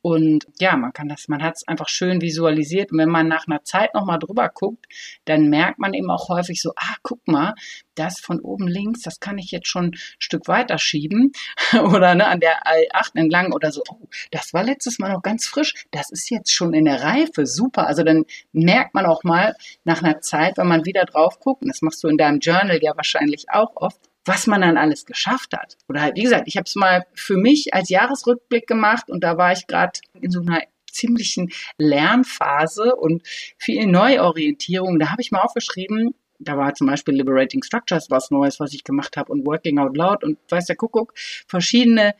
Und 0.00 0.46
ja, 0.60 0.76
man 0.76 0.92
kann 0.92 1.08
das, 1.08 1.28
man 1.28 1.42
hat 1.42 1.56
es 1.56 1.66
einfach 1.66 1.88
schön 1.88 2.20
visualisiert. 2.20 2.92
Und 2.92 2.98
wenn 2.98 3.08
man 3.08 3.26
nach 3.28 3.46
einer 3.46 3.64
Zeit 3.64 3.94
nochmal 3.94 4.18
drüber 4.18 4.48
guckt, 4.48 4.86
dann 5.24 5.48
merkt 5.48 5.78
man 5.78 5.92
eben 5.94 6.10
auch 6.10 6.28
häufig 6.28 6.60
so, 6.62 6.72
ah, 6.76 6.94
guck 7.02 7.26
mal, 7.26 7.54
das 7.96 8.20
von 8.20 8.40
oben 8.40 8.68
links, 8.68 9.02
das 9.02 9.18
kann 9.18 9.38
ich 9.38 9.50
jetzt 9.50 9.66
schon 9.66 9.86
ein 9.86 9.98
Stück 10.18 10.46
weiter 10.46 10.78
schieben. 10.78 11.32
oder 11.92 12.14
ne, 12.14 12.26
an 12.26 12.40
der 12.40 12.62
A8 12.64 13.10
entlang 13.14 13.52
oder 13.52 13.72
so, 13.72 13.82
oh, 13.88 14.06
das 14.30 14.52
war 14.52 14.62
letztes 14.62 14.98
Mal 14.98 15.12
noch 15.12 15.22
ganz 15.22 15.46
frisch, 15.46 15.74
das 15.90 16.10
ist 16.10 16.30
jetzt 16.30 16.52
schon 16.52 16.74
in 16.74 16.84
der 16.84 17.02
Reife, 17.02 17.46
super. 17.46 17.86
Also 17.86 18.04
dann 18.04 18.24
merkt 18.52 18.94
man 18.94 19.06
auch 19.06 19.24
mal 19.24 19.54
nach 19.84 20.02
einer 20.02 20.20
Zeit, 20.20 20.58
wenn 20.58 20.68
man 20.68 20.84
wieder 20.84 21.04
drauf 21.04 21.40
guckt, 21.40 21.62
und 21.62 21.68
das 21.68 21.82
machst 21.82 22.02
du 22.04 22.08
in 22.08 22.18
deinem 22.18 22.38
Journal 22.38 22.78
ja 22.80 22.96
wahrscheinlich 22.96 23.46
auch 23.50 23.72
oft, 23.74 24.00
was 24.28 24.46
man 24.46 24.60
dann 24.60 24.76
alles 24.76 25.06
geschafft 25.06 25.54
hat. 25.56 25.76
Oder 25.88 26.02
halt, 26.02 26.16
wie 26.16 26.22
gesagt, 26.22 26.44
ich 26.46 26.56
habe 26.56 26.64
es 26.66 26.74
mal 26.74 27.06
für 27.14 27.36
mich 27.36 27.74
als 27.74 27.88
Jahresrückblick 27.88 28.66
gemacht 28.66 29.10
und 29.10 29.24
da 29.24 29.36
war 29.36 29.52
ich 29.52 29.66
gerade 29.66 29.98
in 30.20 30.30
so 30.30 30.40
einer 30.40 30.62
ziemlichen 30.90 31.50
Lernphase 31.78 32.94
und 32.94 33.22
viel 33.58 33.86
Neuorientierung. 33.86 34.98
Da 34.98 35.10
habe 35.10 35.22
ich 35.22 35.30
mal 35.30 35.40
aufgeschrieben, 35.40 36.14
da 36.38 36.56
war 36.56 36.74
zum 36.74 36.86
Beispiel 36.86 37.14
Liberating 37.14 37.62
Structures 37.62 38.10
was 38.10 38.30
Neues, 38.30 38.60
was 38.60 38.72
ich 38.72 38.84
gemacht 38.84 39.16
habe 39.16 39.32
und 39.32 39.46
Working 39.46 39.78
Out 39.78 39.96
Loud 39.96 40.24
und 40.24 40.38
weiß 40.48 40.66
der 40.66 40.76
Kuckuck, 40.76 41.12
verschiedene 41.16 42.14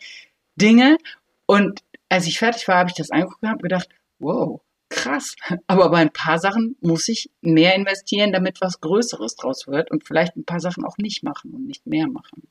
Dinge. 0.56 0.98
Und 1.46 1.80
als 2.08 2.26
ich 2.26 2.38
fertig 2.38 2.66
war, 2.68 2.78
habe 2.78 2.90
ich 2.90 2.96
das 2.96 3.10
angeguckt 3.10 3.42
und 3.42 3.48
habe 3.48 3.62
gedacht, 3.62 3.88
wow, 4.18 4.60
krass. 4.88 5.34
Aber 5.66 5.90
bei 5.90 5.98
ein 5.98 6.12
paar 6.12 6.38
Sachen 6.38 6.76
muss 6.80 7.08
ich 7.08 7.30
mehr 7.40 7.74
investieren, 7.74 8.32
damit 8.32 8.60
was 8.60 8.80
Größeres 8.80 9.36
draus 9.36 9.66
wird 9.66 9.90
und 9.90 10.06
vielleicht 10.06 10.36
ein 10.36 10.44
paar 10.44 10.60
Sachen 10.60 10.84
auch 10.84 10.98
nicht 10.98 11.22
machen 11.22 11.52
und 11.52 11.66
nicht 11.66 11.86
mehr 11.86 12.08
machen. 12.08 12.42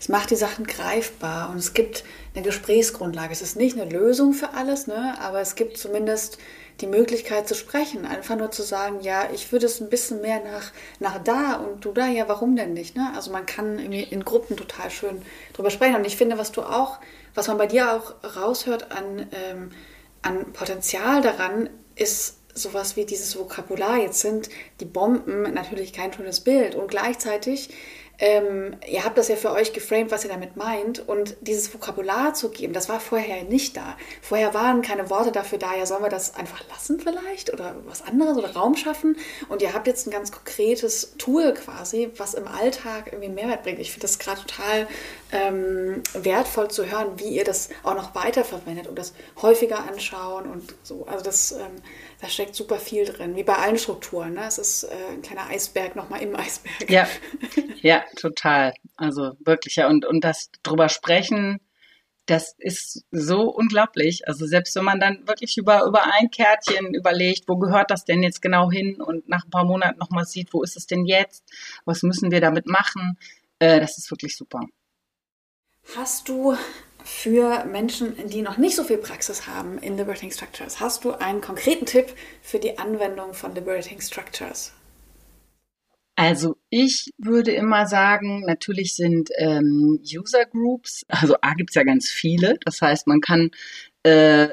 Es 0.00 0.08
macht 0.08 0.30
die 0.30 0.36
Sachen 0.36 0.66
greifbar 0.66 1.50
und 1.50 1.58
es 1.58 1.74
gibt 1.74 2.04
eine 2.34 2.44
Gesprächsgrundlage. 2.44 3.32
Es 3.32 3.42
ist 3.42 3.56
nicht 3.56 3.78
eine 3.78 3.90
Lösung 3.90 4.32
für 4.32 4.54
alles, 4.54 4.86
ne? 4.86 5.16
aber 5.20 5.40
es 5.40 5.54
gibt 5.54 5.76
zumindest 5.76 6.38
die 6.80 6.86
Möglichkeit 6.86 7.48
zu 7.48 7.54
sprechen. 7.54 8.04
Einfach 8.04 8.36
nur 8.36 8.50
zu 8.50 8.62
sagen, 8.62 9.00
ja, 9.00 9.28
ich 9.32 9.52
würde 9.52 9.66
es 9.66 9.80
ein 9.80 9.88
bisschen 9.88 10.20
mehr 10.20 10.42
nach, 10.44 10.72
nach 11.00 11.22
da 11.22 11.54
und 11.54 11.84
du 11.84 11.92
da, 11.92 12.06
ja, 12.06 12.28
warum 12.28 12.56
denn 12.56 12.74
nicht? 12.74 12.96
Ne? 12.96 13.10
Also 13.14 13.30
man 13.30 13.46
kann 13.46 13.78
in 13.78 14.24
Gruppen 14.24 14.56
total 14.56 14.90
schön 14.90 15.22
drüber 15.54 15.70
sprechen. 15.70 15.96
Und 15.96 16.06
ich 16.06 16.16
finde, 16.16 16.38
was 16.38 16.52
du 16.52 16.62
auch, 16.62 16.98
was 17.34 17.48
man 17.48 17.58
bei 17.58 17.66
dir 17.66 17.92
auch 17.92 18.14
raushört 18.36 18.92
an 18.92 19.26
ähm, 19.32 19.70
an 20.26 20.52
Potenzial 20.52 21.22
daran 21.22 21.70
ist 21.94 22.38
sowas 22.52 22.96
wie 22.96 23.04
dieses 23.04 23.38
Vokabular. 23.38 23.98
Jetzt 23.98 24.20
sind 24.20 24.48
die 24.80 24.84
Bomben 24.84 25.54
natürlich 25.54 25.92
kein 25.92 26.12
schönes 26.12 26.40
Bild 26.40 26.74
und 26.74 26.88
gleichzeitig 26.88 27.70
ähm, 28.18 28.76
ihr 28.88 29.04
habt 29.04 29.18
das 29.18 29.28
ja 29.28 29.36
für 29.36 29.52
euch 29.52 29.72
geframed, 29.72 30.10
was 30.10 30.24
ihr 30.24 30.30
damit 30.30 30.56
meint. 30.56 31.06
Und 31.06 31.36
dieses 31.40 31.72
Vokabular 31.72 32.34
zu 32.34 32.50
geben, 32.50 32.72
das 32.72 32.88
war 32.88 33.00
vorher 33.00 33.44
nicht 33.44 33.76
da. 33.76 33.96
Vorher 34.22 34.54
waren 34.54 34.82
keine 34.82 35.10
Worte 35.10 35.32
dafür 35.32 35.58
da. 35.58 35.74
Ja, 35.76 35.86
sollen 35.86 36.02
wir 36.02 36.08
das 36.08 36.34
einfach 36.34 36.62
lassen 36.68 37.00
vielleicht? 37.00 37.52
Oder 37.52 37.76
was 37.86 38.02
anderes 38.02 38.36
oder 38.36 38.54
Raum 38.54 38.76
schaffen? 38.76 39.16
Und 39.48 39.60
ihr 39.62 39.74
habt 39.74 39.86
jetzt 39.86 40.06
ein 40.06 40.10
ganz 40.10 40.32
konkretes 40.32 41.14
Tool 41.18 41.52
quasi, 41.54 42.10
was 42.16 42.34
im 42.34 42.48
Alltag 42.48 43.12
irgendwie 43.12 43.28
Mehrwert 43.28 43.62
bringt. 43.64 43.80
Ich 43.80 43.90
finde 43.90 44.06
das 44.06 44.18
gerade 44.18 44.40
total 44.40 44.86
ähm, 45.32 46.02
wertvoll 46.14 46.68
zu 46.68 46.90
hören, 46.90 47.18
wie 47.18 47.28
ihr 47.28 47.44
das 47.44 47.68
auch 47.82 47.94
noch 47.94 48.14
weiterverwendet 48.14 48.86
und 48.86 48.98
das 48.98 49.12
häufiger 49.42 49.86
anschauen 49.88 50.50
und 50.50 50.74
so. 50.82 51.06
Also 51.06 51.24
das 51.24 51.52
ähm, 51.52 51.82
da 52.20 52.28
steckt 52.28 52.54
super 52.54 52.78
viel 52.78 53.04
drin, 53.04 53.36
wie 53.36 53.42
bei 53.42 53.56
allen 53.56 53.78
Strukturen. 53.78 54.34
Ne? 54.34 54.44
Es 54.46 54.56
ist 54.56 54.84
äh, 54.84 54.88
ein 55.12 55.22
kleiner 55.22 55.48
Eisberg 55.48 55.96
nochmal 55.96 56.22
im 56.22 56.34
Eisberg. 56.34 56.88
Ja, 56.88 57.06
ja, 57.82 58.04
total. 58.16 58.74
Also 58.96 59.32
wirklich, 59.40 59.76
ja. 59.76 59.88
Und, 59.88 60.04
und 60.04 60.24
das 60.24 60.50
drüber 60.62 60.88
sprechen, 60.88 61.60
das 62.26 62.54
ist 62.58 63.04
so 63.12 63.42
unglaublich. 63.50 64.26
Also 64.26 64.46
selbst 64.46 64.74
wenn 64.76 64.84
man 64.84 65.00
dann 65.00 65.26
wirklich 65.26 65.56
über, 65.56 65.84
über 65.84 66.04
ein 66.12 66.30
Kärtchen 66.30 66.92
überlegt, 66.94 67.48
wo 67.48 67.56
gehört 67.56 67.90
das 67.90 68.04
denn 68.04 68.22
jetzt 68.22 68.42
genau 68.42 68.70
hin 68.70 69.00
und 69.00 69.28
nach 69.28 69.44
ein 69.44 69.50
paar 69.50 69.64
Monaten 69.64 69.98
nochmal 69.98 70.24
sieht, 70.24 70.52
wo 70.52 70.62
ist 70.62 70.76
es 70.76 70.86
denn 70.86 71.06
jetzt? 71.06 71.44
Was 71.84 72.02
müssen 72.02 72.30
wir 72.30 72.40
damit 72.40 72.66
machen? 72.66 73.16
Äh, 73.60 73.80
das 73.80 73.96
ist 73.96 74.10
wirklich 74.10 74.36
super. 74.36 74.60
Hast 75.94 76.28
du 76.28 76.56
für 77.04 77.64
Menschen, 77.64 78.28
die 78.28 78.42
noch 78.42 78.56
nicht 78.56 78.74
so 78.74 78.82
viel 78.82 78.98
Praxis 78.98 79.46
haben 79.46 79.78
in 79.78 79.96
Liberating 79.96 80.32
Structures? 80.32 80.80
Hast 80.80 81.04
du 81.04 81.12
einen 81.12 81.40
konkreten 81.40 81.86
Tipp 81.86 82.12
für 82.42 82.58
die 82.58 82.78
Anwendung 82.78 83.32
von 83.34 83.54
Liberating 83.54 84.00
Structures? 84.00 84.72
Also 86.16 86.56
ich 86.70 87.12
würde 87.18 87.52
immer 87.52 87.86
sagen, 87.86 88.42
natürlich 88.46 88.94
sind 88.94 89.28
ähm, 89.36 90.00
User 90.02 90.46
Groups, 90.46 91.04
also 91.08 91.36
A 91.42 91.52
gibt 91.52 91.70
es 91.70 91.74
ja 91.74 91.84
ganz 91.84 92.08
viele, 92.08 92.56
das 92.64 92.80
heißt 92.80 93.06
man 93.06 93.20
kann 93.20 93.50
äh, 94.02 94.48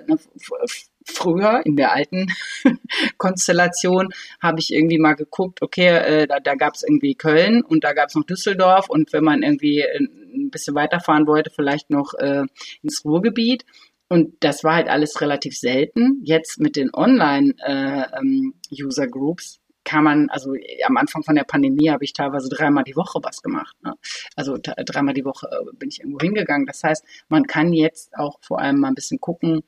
früher 1.06 1.66
in 1.66 1.78
der 1.78 1.94
alten 1.94 2.28
Konstellation 3.18 4.10
habe 4.42 4.60
ich 4.60 4.74
irgendwie 4.74 4.98
mal 4.98 5.14
geguckt, 5.14 5.62
okay, 5.62 5.88
äh, 5.88 6.28
da, 6.28 6.40
da 6.40 6.56
gab 6.56 6.74
es 6.76 6.84
irgendwie 6.84 7.16
Köln 7.16 7.64
und 7.64 7.86
da 7.86 7.94
gab 7.94 8.10
es 8.10 8.16
noch 8.16 8.26
Düsseldorf 8.26 8.90
und 8.90 9.14
wenn 9.14 9.24
man 9.24 9.42
irgendwie 9.42 9.84
ein 9.84 10.50
bisschen 10.50 10.76
weiterfahren 10.76 11.28
wollte, 11.28 11.50
vielleicht 11.50 11.90
noch 11.90 12.14
äh, 12.18 12.44
ins 12.82 13.06
Ruhrgebiet. 13.06 13.64
Und 14.10 14.36
das 14.42 14.64
war 14.64 14.76
halt 14.76 14.90
alles 14.90 15.22
relativ 15.22 15.58
selten. 15.58 16.22
Jetzt 16.24 16.60
mit 16.60 16.76
den 16.76 16.94
Online-User-Groups 16.94 19.56
äh, 19.56 19.58
ähm, 19.58 19.63
kann 19.84 20.04
man, 20.04 20.30
also 20.30 20.54
am 20.86 20.98
Anfang 20.98 21.24
von 21.24 21.36
der 21.36 21.44
Pandemie 21.44 21.90
habe 21.90 22.04
ich 22.04 22.14
teilweise 22.14 22.50
dreimal 22.50 22.84
die 22.84 22.96
Woche 22.96 23.20
was 23.22 23.42
gemacht. 23.42 23.76
Ne? 23.84 23.94
Also 24.36 24.58
dreimal 24.62 25.14
die 25.14 25.26
Woche 25.26 25.48
äh, 25.52 25.76
bin 25.76 25.90
ich 25.90 26.00
irgendwo 26.00 26.20
hingegangen. 26.20 26.66
Das 26.66 26.84
heißt, 26.84 27.04
man 27.30 27.44
kann 27.46 27.74
jetzt 27.74 28.16
auch 28.18 28.40
vor 28.42 28.60
allem 28.60 28.80
mal 28.80 28.90
ein 28.90 28.96
bisschen 28.96 29.20
gucken, 29.20 29.64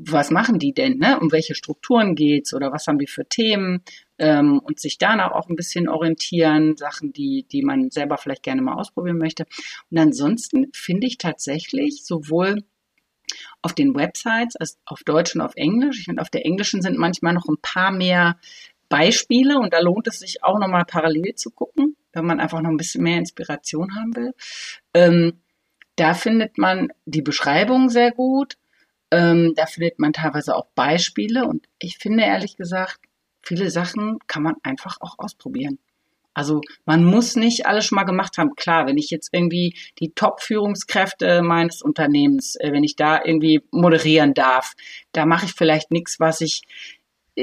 was 0.00 0.30
machen 0.30 0.60
die 0.60 0.72
denn, 0.72 0.98
ne? 0.98 1.18
Um 1.18 1.32
welche 1.32 1.56
Strukturen 1.56 2.14
geht's 2.14 2.54
oder 2.54 2.70
was 2.70 2.86
haben 2.86 3.00
die 3.00 3.08
für 3.08 3.26
Themen 3.26 3.82
ähm, 4.18 4.60
und 4.60 4.78
sich 4.78 4.96
danach 4.96 5.32
auch 5.32 5.48
ein 5.48 5.56
bisschen 5.56 5.88
orientieren, 5.88 6.76
Sachen, 6.76 7.12
die, 7.12 7.44
die 7.50 7.62
man 7.62 7.90
selber 7.90 8.16
vielleicht 8.16 8.44
gerne 8.44 8.62
mal 8.62 8.74
ausprobieren 8.74 9.18
möchte. 9.18 9.44
Und 9.90 9.98
ansonsten 9.98 10.68
finde 10.72 11.08
ich 11.08 11.18
tatsächlich 11.18 12.04
sowohl 12.04 12.62
auf 13.60 13.74
den 13.74 13.94
Websites 13.96 14.54
als 14.54 14.78
auf 14.86 15.02
Deutsch 15.02 15.34
und 15.34 15.40
auf 15.40 15.56
Englisch. 15.56 15.98
Ich 15.98 16.04
finde, 16.04 16.22
auf 16.22 16.30
der 16.30 16.46
englischen 16.46 16.80
sind 16.80 16.96
manchmal 16.96 17.34
noch 17.34 17.48
ein 17.48 17.58
paar 17.60 17.90
mehr 17.90 18.38
Beispiele 18.88 19.58
und 19.58 19.72
da 19.72 19.80
lohnt 19.80 20.06
es 20.06 20.18
sich 20.18 20.42
auch 20.44 20.58
nochmal 20.58 20.84
parallel 20.84 21.34
zu 21.34 21.50
gucken, 21.50 21.96
wenn 22.12 22.26
man 22.26 22.40
einfach 22.40 22.60
noch 22.60 22.70
ein 22.70 22.76
bisschen 22.76 23.04
mehr 23.04 23.18
Inspiration 23.18 23.94
haben 23.96 24.16
will. 24.16 24.34
Ähm, 24.94 25.40
da 25.96 26.14
findet 26.14 26.58
man 26.58 26.88
die 27.06 27.22
Beschreibung 27.22 27.90
sehr 27.90 28.12
gut 28.12 28.56
ähm, 29.10 29.54
da 29.56 29.66
findet 29.66 29.98
man 29.98 30.12
teilweise 30.12 30.54
auch 30.54 30.66
Beispiele 30.74 31.46
und 31.46 31.66
ich 31.78 31.98
finde 31.98 32.24
ehrlich 32.24 32.56
gesagt, 32.56 33.00
viele 33.42 33.70
Sachen 33.70 34.18
kann 34.26 34.42
man 34.42 34.56
einfach 34.62 34.98
auch 35.00 35.18
ausprobieren. 35.18 35.78
Also 36.34 36.60
man 36.84 37.04
muss 37.04 37.34
nicht 37.34 37.66
alles 37.66 37.86
schon 37.86 37.96
mal 37.96 38.04
gemacht 38.04 38.38
haben. 38.38 38.54
Klar, 38.54 38.86
wenn 38.86 38.98
ich 38.98 39.10
jetzt 39.10 39.30
irgendwie 39.32 39.74
die 39.98 40.12
Top-Führungskräfte 40.14 41.42
meines 41.42 41.82
Unternehmens, 41.82 42.54
äh, 42.56 42.70
wenn 42.70 42.84
ich 42.84 42.94
da 42.94 43.20
irgendwie 43.24 43.62
moderieren 43.72 44.34
darf, 44.34 44.74
da 45.12 45.26
mache 45.26 45.46
ich 45.46 45.52
vielleicht 45.52 45.90
nichts, 45.90 46.20
was 46.20 46.40
ich 46.40 46.62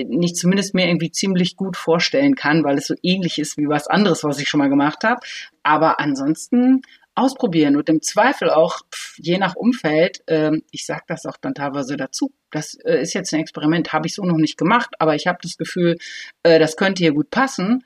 nicht 0.03 0.35
zumindest 0.35 0.73
mir 0.73 0.87
irgendwie 0.87 1.11
ziemlich 1.11 1.55
gut 1.55 1.77
vorstellen 1.77 2.35
kann, 2.35 2.63
weil 2.63 2.77
es 2.77 2.87
so 2.87 2.95
ähnlich 3.01 3.39
ist 3.39 3.57
wie 3.57 3.67
was 3.67 3.87
anderes, 3.87 4.23
was 4.23 4.39
ich 4.39 4.49
schon 4.49 4.59
mal 4.59 4.69
gemacht 4.69 5.03
habe. 5.03 5.21
Aber 5.63 5.99
ansonsten 5.99 6.81
ausprobieren 7.15 7.77
und 7.77 7.87
im 7.87 8.01
Zweifel 8.01 8.49
auch, 8.49 8.81
pff, 8.93 9.17
je 9.19 9.37
nach 9.37 9.55
Umfeld, 9.55 10.21
ähm, 10.27 10.63
ich 10.71 10.85
sage 10.85 11.03
das 11.07 11.25
auch 11.25 11.37
dann 11.37 11.53
teilweise 11.53 11.95
dazu. 11.95 12.33
Das 12.51 12.75
äh, 12.83 13.01
ist 13.01 13.13
jetzt 13.13 13.33
ein 13.33 13.39
Experiment, 13.39 13.93
habe 13.93 14.07
ich 14.07 14.15
so 14.15 14.23
noch 14.23 14.37
nicht 14.37 14.57
gemacht, 14.57 14.89
aber 14.99 15.15
ich 15.15 15.25
habe 15.25 15.39
das 15.41 15.57
Gefühl, 15.57 15.97
äh, 16.43 16.59
das 16.59 16.75
könnte 16.75 17.03
hier 17.03 17.13
gut 17.13 17.29
passen. 17.29 17.83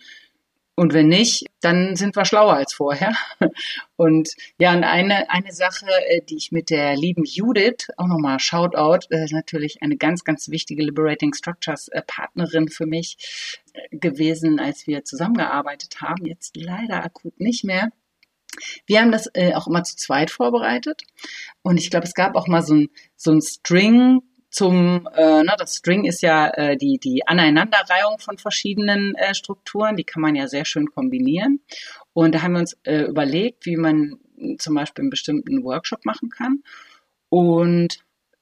Und 0.80 0.94
wenn 0.94 1.10
nicht, 1.10 1.44
dann 1.60 1.98
sind 1.98 2.15
wir 2.15 2.24
schlauer 2.24 2.54
als 2.54 2.74
vorher. 2.74 3.13
Und 3.98 4.30
ja, 4.58 4.74
und 4.74 4.86
eine, 4.86 5.30
eine 5.30 5.52
Sache, 5.52 5.88
äh, 6.08 6.22
die 6.22 6.38
ich 6.38 6.54
mit 6.54 6.70
der 6.70 6.96
lieben 6.96 7.26
Judith, 7.26 7.89
auch 7.98 8.08
nochmal 8.08 8.39
Shoutout, 8.39 9.08
äh, 9.10 9.26
natürlich 9.30 9.82
eine 9.82 9.98
ganz, 9.98 10.24
ganz 10.24 10.48
wichtige 10.48 10.82
Liberating 10.84 11.34
Structures 11.34 11.89
äh, 11.89 12.02
Partnerin 12.02 12.70
für 12.70 12.86
mich 12.86 13.18
gewesen, 13.92 14.62
als 14.62 14.88
wir 14.88 15.04
zusammengearbeitet 15.04 16.00
haben. 16.00 16.26
Jetzt 16.26 16.56
leider 16.56 17.04
akut 17.04 17.42
nicht 17.42 17.65
mehr. 17.65 17.89
Wir 18.86 19.02
haben 19.02 19.12
das 19.12 19.30
äh, 19.34 19.54
auch 19.56 19.68
immer 19.68 19.84
zu 19.84 19.98
zweit 19.98 20.32
vorbereitet. 20.32 21.02
Und 21.62 21.78
ich 21.78 21.89
glaube, 21.89 22.06
es 22.06 22.13
gab 22.13 22.38
auch 22.38 22.48
mal 22.48 22.62
so 22.62 22.76
ein, 22.76 22.88
so 23.18 23.32
ein 23.32 23.42
String 23.42 24.22
zum, 24.50 25.08
äh, 25.16 25.44
ne, 25.44 25.56
das 25.58 25.76
String 25.76 26.06
ist 26.06 26.22
ja 26.22 26.50
äh, 26.50 26.76
die, 26.76 26.98
die 26.98 27.28
Aneinanderreihung 27.28 28.20
von 28.20 28.38
verschiedenen 28.38 29.16
äh, 29.16 29.34
Strukturen, 29.36 29.96
die 29.96 30.04
kann 30.04 30.22
man 30.22 30.36
ja 30.36 30.48
sehr 30.48 30.66
schön 30.66 30.88
kombinieren. 30.88 31.62
Und 32.14 32.34
da 32.34 32.42
haben 32.42 32.54
wir 32.54 32.60
uns 32.60 32.78
äh, 32.84 33.04
überlegt, 33.04 33.66
wie 33.66 33.78
man 33.78 34.20
zum 34.58 34.76
Beispiel 34.76 35.04
einen 35.04 35.12
bestimmten 35.12 35.64
Workshop 35.64 36.06
machen 36.06 36.30
kann. 36.30 36.64
Und 37.30 38.00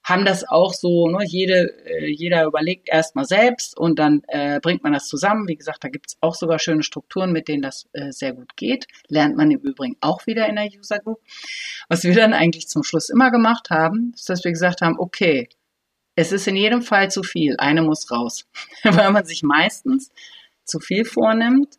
haben 0.08 0.24
das 0.24 0.48
auch 0.48 0.74
so, 0.74 1.10
ne, 1.10 1.26
jede, 1.26 1.74
äh, 1.86 2.08
jeder 2.08 2.46
überlegt 2.46 2.88
erstmal 2.88 3.26
selbst 3.26 3.78
und 3.78 4.00
dann 4.00 4.22
äh, 4.30 4.62
bringt 4.62 4.82
man 4.82 4.94
das 4.94 5.08
zusammen. 5.08 5.50
Wie 5.50 5.58
gesagt, 5.58 5.84
da 5.84 5.90
gibt 5.90 6.08
es 6.08 6.18
auch 6.22 6.34
sogar 6.34 6.60
schöne 6.60 6.84
Strukturen, 6.84 7.34
mit 7.34 7.50
denen 7.50 7.62
das 7.62 7.88
äh, 7.92 8.12
sehr 8.12 8.32
gut 8.32 8.56
geht. 8.56 8.88
Lernt 9.10 9.36
man 9.36 9.52
im 9.52 9.60
Übrigen 9.60 9.98
auch 10.00 10.26
wieder 10.26 10.48
in 10.48 10.56
der 10.56 10.70
User 10.80 11.00
Group. 11.00 11.20
Was 11.90 12.06
wir 12.06 12.16
dann 12.16 12.34
eigentlich 12.34 12.70
zum 12.70 12.84
Schluss 12.84 13.10
immer 13.10 13.32
gemacht 13.32 13.70
haben, 13.70 14.14
ist, 14.16 14.30
dass 14.30 14.46
wir 14.46 14.52
gesagt 14.52 14.82
haben, 14.82 14.98
okay, 14.98 15.50
es 16.18 16.32
ist 16.32 16.48
in 16.48 16.56
jedem 16.56 16.82
Fall 16.82 17.12
zu 17.12 17.22
viel, 17.22 17.56
eine 17.60 17.84
muss 17.84 18.12
raus, 18.12 18.48
weil 18.84 19.12
man 19.12 19.24
sich 19.24 19.44
meistens 19.44 20.12
zu 20.66 20.80
viel 20.80 21.06
vornimmt. 21.06 21.76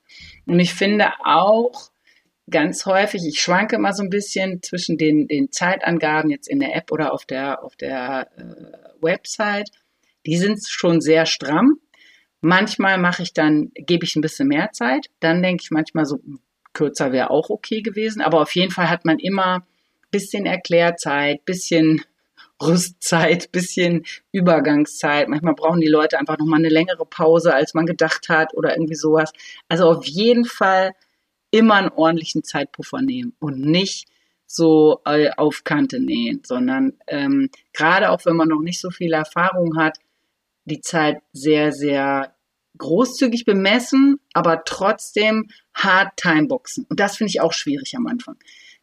Und 0.46 0.60
ich 0.60 0.72
finde 0.72 1.08
auch, 1.24 1.90
ganz 2.48 2.86
häufig, 2.86 3.22
ich 3.26 3.40
schwanke 3.40 3.76
immer 3.76 3.92
so 3.92 4.04
ein 4.04 4.10
bisschen 4.10 4.62
zwischen 4.62 4.96
den, 4.96 5.26
den 5.26 5.50
Zeitangaben 5.50 6.30
jetzt 6.30 6.48
in 6.48 6.60
der 6.60 6.74
App 6.76 6.92
oder 6.92 7.12
auf 7.12 7.26
der, 7.26 7.64
auf 7.64 7.74
der 7.74 8.28
äh, 8.36 9.02
Website. 9.04 9.70
Die 10.24 10.36
sind 10.36 10.60
schon 10.66 11.00
sehr 11.00 11.26
stramm. 11.26 11.80
Manchmal 12.40 12.96
mache 12.96 13.24
ich 13.24 13.32
dann, 13.32 13.72
gebe 13.74 14.04
ich 14.04 14.14
ein 14.14 14.22
bisschen 14.22 14.46
mehr 14.46 14.70
Zeit. 14.70 15.08
Dann 15.18 15.42
denke 15.42 15.62
ich 15.64 15.72
manchmal 15.72 16.04
so, 16.04 16.20
kürzer 16.74 17.10
wäre 17.10 17.30
auch 17.30 17.50
okay 17.50 17.82
gewesen. 17.82 18.22
Aber 18.22 18.40
auf 18.40 18.54
jeden 18.54 18.70
Fall 18.70 18.88
hat 18.88 19.04
man 19.04 19.18
immer 19.18 19.66
bisschen 20.12 20.46
Erklärzeit, 20.46 21.44
bisschen 21.44 22.04
Rüstzeit, 22.62 23.52
bisschen 23.52 24.04
Übergangszeit. 24.32 25.28
Manchmal 25.28 25.54
brauchen 25.54 25.80
die 25.80 25.88
Leute 25.88 26.18
einfach 26.18 26.38
nochmal 26.38 26.58
eine 26.58 26.68
längere 26.68 27.06
Pause, 27.06 27.54
als 27.54 27.74
man 27.74 27.86
gedacht 27.86 28.28
hat 28.28 28.54
oder 28.54 28.74
irgendwie 28.74 28.96
sowas. 28.96 29.32
Also 29.68 29.84
auf 29.90 30.06
jeden 30.06 30.44
Fall 30.44 30.92
immer 31.50 31.74
einen 31.74 31.88
ordentlichen 31.90 32.44
Zeitpuffer 32.44 33.00
nehmen 33.00 33.34
und 33.38 33.60
nicht 33.60 34.08
so 34.46 35.00
äh, 35.04 35.30
auf 35.36 35.62
Kante 35.64 36.00
nähen, 36.00 36.42
sondern 36.44 36.94
ähm, 37.06 37.50
gerade 37.72 38.10
auch 38.10 38.24
wenn 38.24 38.36
man 38.36 38.48
noch 38.48 38.60
nicht 38.62 38.80
so 38.80 38.90
viel 38.90 39.12
Erfahrung 39.12 39.76
hat, 39.78 39.98
die 40.64 40.80
Zeit 40.80 41.20
sehr, 41.32 41.72
sehr 41.72 42.34
großzügig 42.78 43.44
bemessen, 43.44 44.20
aber 44.32 44.62
trotzdem 44.64 45.48
hart 45.74 46.16
timeboxen. 46.16 46.86
Und 46.88 47.00
das 47.00 47.16
finde 47.16 47.30
ich 47.30 47.40
auch 47.40 47.52
schwierig 47.52 47.94
am 47.96 48.06
Anfang. 48.06 48.36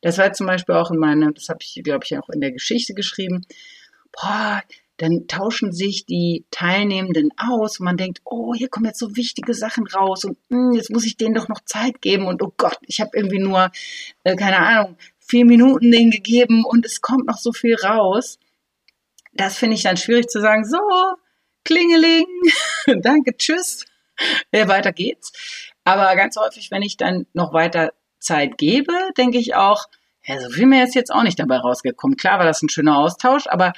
Das 0.05 0.19
war 0.19 0.31
zum 0.33 0.45
Beispiel 0.45 0.75
auch 0.75 0.91
in 0.91 0.99
meinem, 0.99 1.33
das 1.33 1.49
habe 1.49 1.57
ich, 1.63 1.81
glaube 1.83 2.05
ich, 2.05 2.15
auch 2.15 2.29
in 2.29 2.39
der 2.39 2.51
Geschichte 2.51 2.93
geschrieben. 2.93 3.43
Boah, 4.11 4.61
dann 4.97 5.25
tauschen 5.27 5.71
sich 5.71 6.05
die 6.05 6.45
Teilnehmenden 6.51 7.31
aus 7.37 7.79
und 7.79 7.85
man 7.85 7.97
denkt, 7.97 8.21
oh, 8.23 8.53
hier 8.53 8.69
kommen 8.69 8.85
jetzt 8.85 8.99
so 8.99 9.15
wichtige 9.15 9.55
Sachen 9.55 9.87
raus 9.87 10.23
und 10.23 10.37
mh, 10.49 10.57
hm, 10.57 10.73
jetzt 10.73 10.91
muss 10.91 11.07
ich 11.07 11.17
denen 11.17 11.33
doch 11.33 11.47
noch 11.47 11.59
Zeit 11.65 12.03
geben 12.03 12.27
und 12.27 12.43
oh 12.43 12.53
Gott, 12.55 12.77
ich 12.83 13.01
habe 13.01 13.09
irgendwie 13.15 13.39
nur, 13.39 13.71
äh, 14.23 14.35
keine 14.35 14.59
Ahnung, 14.59 14.95
vier 15.17 15.43
Minuten 15.43 15.89
denen 15.89 16.11
gegeben 16.11 16.65
und 16.65 16.85
es 16.85 17.01
kommt 17.01 17.25
noch 17.25 17.39
so 17.39 17.51
viel 17.51 17.73
raus. 17.73 18.37
Das 19.33 19.57
finde 19.57 19.75
ich 19.75 19.81
dann 19.81 19.97
schwierig 19.97 20.29
zu 20.29 20.39
sagen, 20.39 20.65
so, 20.65 20.77
Klingeling, 21.63 22.27
danke, 23.01 23.35
tschüss, 23.35 23.85
ja, 24.53 24.67
weiter 24.67 24.93
geht's. 24.93 25.33
Aber 25.83 26.15
ganz 26.15 26.37
häufig, 26.37 26.69
wenn 26.69 26.83
ich 26.83 26.95
dann 26.95 27.25
noch 27.33 27.53
weiter 27.53 27.91
Zeit 28.19 28.58
gebe, 28.58 28.93
denke 29.17 29.38
ich 29.38 29.56
auch, 29.56 29.86
ja, 30.25 30.39
so 30.39 30.49
viel 30.49 30.65
mehr 30.65 30.84
ist 30.84 30.95
jetzt 30.95 31.12
auch 31.12 31.23
nicht 31.23 31.39
dabei 31.39 31.58
rausgekommen. 31.58 32.17
Klar 32.17 32.39
war 32.39 32.45
das 32.45 32.62
ein 32.62 32.69
schöner 32.69 32.97
Austausch, 32.97 33.45
aber 33.47 33.73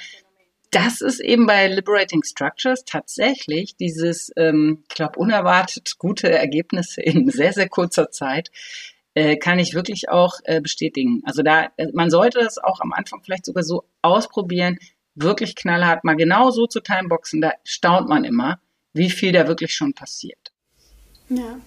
das 0.70 1.00
ist 1.00 1.20
eben 1.20 1.46
bei 1.46 1.66
Liberating 1.66 2.22
Structures 2.22 2.84
tatsächlich 2.84 3.76
dieses, 3.76 4.30
ähm, 4.36 4.84
ich 4.88 4.94
glaube, 4.94 5.18
unerwartet 5.18 5.96
gute 5.98 6.30
Ergebnisse 6.30 7.00
in 7.02 7.28
sehr, 7.30 7.52
sehr 7.52 7.68
kurzer 7.68 8.10
Zeit, 8.10 8.50
äh, 9.14 9.36
kann 9.36 9.58
ich 9.58 9.74
wirklich 9.74 10.08
auch 10.08 10.34
äh, 10.44 10.60
bestätigen. 10.60 11.22
Also 11.24 11.42
da, 11.42 11.68
äh, 11.76 11.88
man 11.92 12.10
sollte 12.10 12.40
es 12.40 12.58
auch 12.58 12.80
am 12.80 12.92
Anfang 12.92 13.22
vielleicht 13.22 13.46
sogar 13.46 13.62
so 13.62 13.84
ausprobieren, 14.02 14.78
wirklich 15.14 15.56
knallhart 15.56 16.04
mal 16.04 16.16
genau 16.16 16.50
so 16.50 16.66
zu 16.66 16.80
timeboxen, 16.80 17.40
da 17.40 17.52
staunt 17.64 18.08
man 18.08 18.24
immer, 18.24 18.60
wie 18.92 19.10
viel 19.10 19.32
da 19.32 19.48
wirklich 19.48 19.74
schon 19.74 19.92
passiert. 19.92 20.52
Ja, 21.28 21.58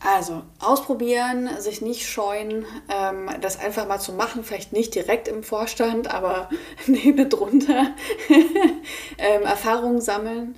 also 0.00 0.42
ausprobieren, 0.58 1.50
sich 1.58 1.82
nicht 1.82 2.08
scheuen, 2.08 2.64
ähm, 2.88 3.30
das 3.42 3.58
einfach 3.58 3.86
mal 3.86 4.00
zu 4.00 4.12
machen, 4.12 4.44
vielleicht 4.44 4.72
nicht 4.72 4.94
direkt 4.94 5.28
im 5.28 5.42
Vorstand, 5.42 6.12
aber 6.12 6.48
neben 6.86 7.28
drunter 7.28 7.94
ähm, 9.18 9.42
Erfahrungen 9.42 10.00
sammeln, 10.00 10.56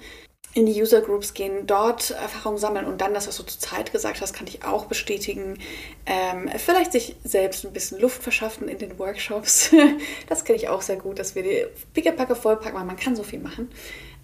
in 0.54 0.66
die 0.66 0.80
User 0.80 1.00
Groups 1.00 1.32
gehen, 1.34 1.66
dort 1.66 2.10
Erfahrungen 2.10 2.58
sammeln 2.58 2.84
und 2.84 3.00
dann 3.00 3.14
das, 3.14 3.26
was 3.26 3.38
du 3.38 3.42
zur 3.42 3.58
Zeit 3.58 3.90
gesagt 3.90 4.20
hast, 4.20 4.34
kann 4.34 4.46
ich 4.46 4.64
auch 4.64 4.84
bestätigen. 4.84 5.58
Ähm, 6.04 6.50
vielleicht 6.58 6.92
sich 6.92 7.16
selbst 7.24 7.64
ein 7.64 7.72
bisschen 7.72 7.98
Luft 7.98 8.22
verschaffen 8.22 8.68
in 8.68 8.78
den 8.78 8.98
Workshops. 8.98 9.70
das 10.28 10.44
kenne 10.44 10.58
ich 10.58 10.68
auch 10.68 10.82
sehr 10.82 10.96
gut, 10.96 11.18
dass 11.18 11.34
wir 11.34 11.42
die 11.42 11.64
Pickepacke 11.94 12.36
vollpacken, 12.36 12.78
weil 12.78 12.84
man 12.84 12.96
kann 12.96 13.16
so 13.16 13.22
viel 13.22 13.40
machen 13.40 13.70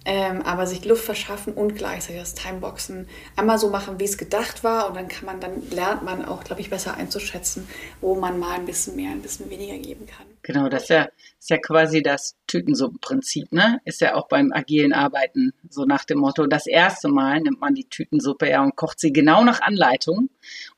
ähm, 0.09 0.41
aber 0.41 0.65
sich 0.65 0.85
Luft 0.85 1.05
verschaffen 1.05 1.53
und 1.53 1.75
gleichzeitig 1.75 2.19
das 2.19 2.33
Timeboxen 2.33 3.07
einmal 3.35 3.59
so 3.59 3.69
machen, 3.69 3.99
wie 3.99 4.05
es 4.05 4.17
gedacht 4.17 4.63
war 4.63 4.89
und 4.89 4.95
dann 4.95 5.07
kann 5.07 5.27
man, 5.27 5.39
dann 5.39 5.69
lernt 5.69 6.01
man 6.01 6.25
auch, 6.25 6.43
glaube 6.43 6.61
ich, 6.61 6.71
besser 6.71 6.97
einzuschätzen, 6.97 7.69
wo 8.01 8.15
man 8.15 8.39
mal 8.39 8.55
ein 8.55 8.65
bisschen 8.65 8.95
mehr, 8.95 9.11
ein 9.11 9.21
bisschen 9.21 9.51
weniger 9.51 9.77
geben 9.77 10.07
kann. 10.07 10.25
Genau, 10.41 10.67
das 10.67 10.83
ist 10.83 10.89
ja, 10.89 11.09
ist 11.39 11.51
ja 11.51 11.57
quasi 11.57 12.01
das 12.01 12.35
Tütensuppenprinzip, 12.47 13.51
ne? 13.51 13.81
Ist 13.85 14.01
ja 14.01 14.15
auch 14.15 14.27
beim 14.27 14.51
agilen 14.51 14.93
Arbeiten 14.93 15.53
so 15.69 15.85
nach 15.85 16.05
dem 16.05 16.17
Motto, 16.17 16.47
das 16.47 16.65
erste 16.65 17.07
Mal 17.07 17.41
nimmt 17.41 17.61
man 17.61 17.75
die 17.75 17.87
Tütensuppe 17.87 18.49
ja 18.49 18.63
und 18.63 18.75
kocht 18.75 18.99
sie 18.99 19.13
genau 19.13 19.43
nach 19.43 19.61
Anleitung 19.61 20.31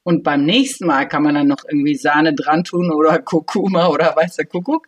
und 0.04 0.24
beim 0.24 0.44
nächsten 0.44 0.88
Mal 0.88 1.08
kann 1.08 1.24
man 1.24 1.36
dann 1.36 1.48
noch 1.48 1.64
irgendwie 1.64 1.96
Sahne 1.96 2.34
dran 2.34 2.66
tun 2.66 2.92
oder 2.92 3.20
Kurkuma 3.20 3.88
oder 3.88 4.14
weißer 4.14 4.44
Kuckuck. 4.44 4.88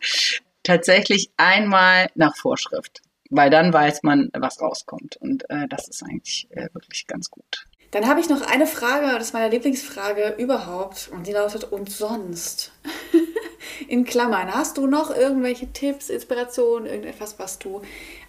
Tatsächlich 0.62 1.30
einmal 1.38 2.08
nach 2.14 2.36
Vorschrift 2.36 3.00
weil 3.34 3.50
dann 3.50 3.72
weiß 3.72 4.02
man, 4.02 4.30
was 4.32 4.60
rauskommt. 4.60 5.16
Und 5.16 5.48
äh, 5.50 5.66
das 5.68 5.88
ist 5.88 6.02
eigentlich 6.02 6.46
äh, 6.50 6.68
wirklich 6.72 7.06
ganz 7.06 7.30
gut. 7.30 7.66
Dann 7.90 8.06
habe 8.06 8.20
ich 8.20 8.28
noch 8.28 8.42
eine 8.42 8.66
Frage, 8.66 9.06
das 9.12 9.28
ist 9.28 9.34
meine 9.34 9.50
Lieblingsfrage 9.50 10.34
überhaupt, 10.38 11.10
und 11.12 11.26
die 11.26 11.32
lautet: 11.32 11.64
Und 11.64 11.90
sonst? 11.90 12.72
In 13.88 14.04
Klammern, 14.04 14.54
hast 14.54 14.76
du 14.76 14.86
noch 14.86 15.14
irgendwelche 15.14 15.72
Tipps, 15.72 16.08
Inspirationen, 16.08 16.86
irgendetwas, 16.86 17.38
was 17.38 17.58
du 17.58 17.82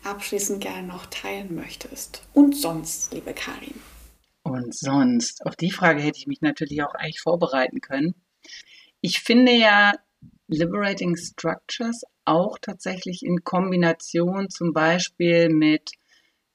abschließend 0.03 0.61
gerne 0.61 0.87
noch 0.87 1.05
teilen 1.07 1.53
möchtest? 1.55 2.23
Und 2.33 2.55
sonst, 2.55 3.13
liebe 3.13 3.33
Karin? 3.33 3.75
Und 4.43 4.75
sonst? 4.75 5.45
Auf 5.45 5.55
die 5.55 5.71
Frage 5.71 6.01
hätte 6.01 6.17
ich 6.17 6.27
mich 6.27 6.41
natürlich 6.41 6.81
auch 6.83 6.95
eigentlich 6.95 7.21
vorbereiten 7.21 7.81
können. 7.81 8.15
Ich 9.01 9.21
finde 9.21 9.51
ja 9.51 9.93
Liberating 10.47 11.15
Structures 11.15 12.03
auch 12.25 12.57
tatsächlich 12.59 13.23
in 13.23 13.43
Kombination 13.43 14.49
zum 14.49 14.73
Beispiel 14.73 15.49
mit 15.49 15.91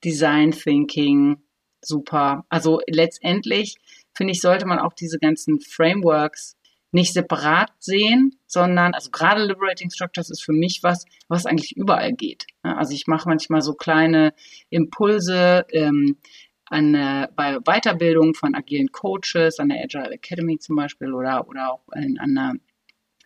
Design 0.05 0.53
Thinking 0.53 1.43
super. 1.81 2.45
Also 2.49 2.81
letztendlich 2.87 3.77
finde 4.13 4.33
ich, 4.33 4.41
sollte 4.41 4.67
man 4.67 4.79
auch 4.79 4.93
diese 4.93 5.19
ganzen 5.19 5.61
Frameworks 5.61 6.57
nicht 6.93 7.13
separat 7.13 7.71
sehen, 7.79 8.37
sondern, 8.47 8.95
also 8.95 9.11
gerade 9.11 9.45
Liberating 9.45 9.91
Structures 9.91 10.31
ist 10.31 10.43
für 10.43 10.53
mich 10.53 10.81
was, 10.83 11.05
was 11.29 11.47
eigentlich 11.47 11.77
überall 11.77 12.13
geht. 12.13 12.47
Also 12.63 12.95
ich 12.95 13.07
mache 13.07 13.29
manchmal 13.29 13.63
so 13.63 13.75
kleine 13.75 14.35
Impulse 14.71 15.67
ähm, 15.71 16.17
an, 16.65 16.95
äh, 16.95 17.29
bei 17.37 17.59
Weiterbildung 17.61 18.35
von 18.35 18.55
agilen 18.55 18.91
Coaches, 18.91 19.59
an 19.59 19.69
der 19.69 19.85
Agile 19.85 20.11
Academy 20.11 20.59
zum 20.59 20.77
Beispiel 20.77 21.13
oder, 21.13 21.47
oder 21.49 21.73
auch 21.73 21.83
in, 21.95 22.19
an 22.19 22.37
einer 22.37 22.55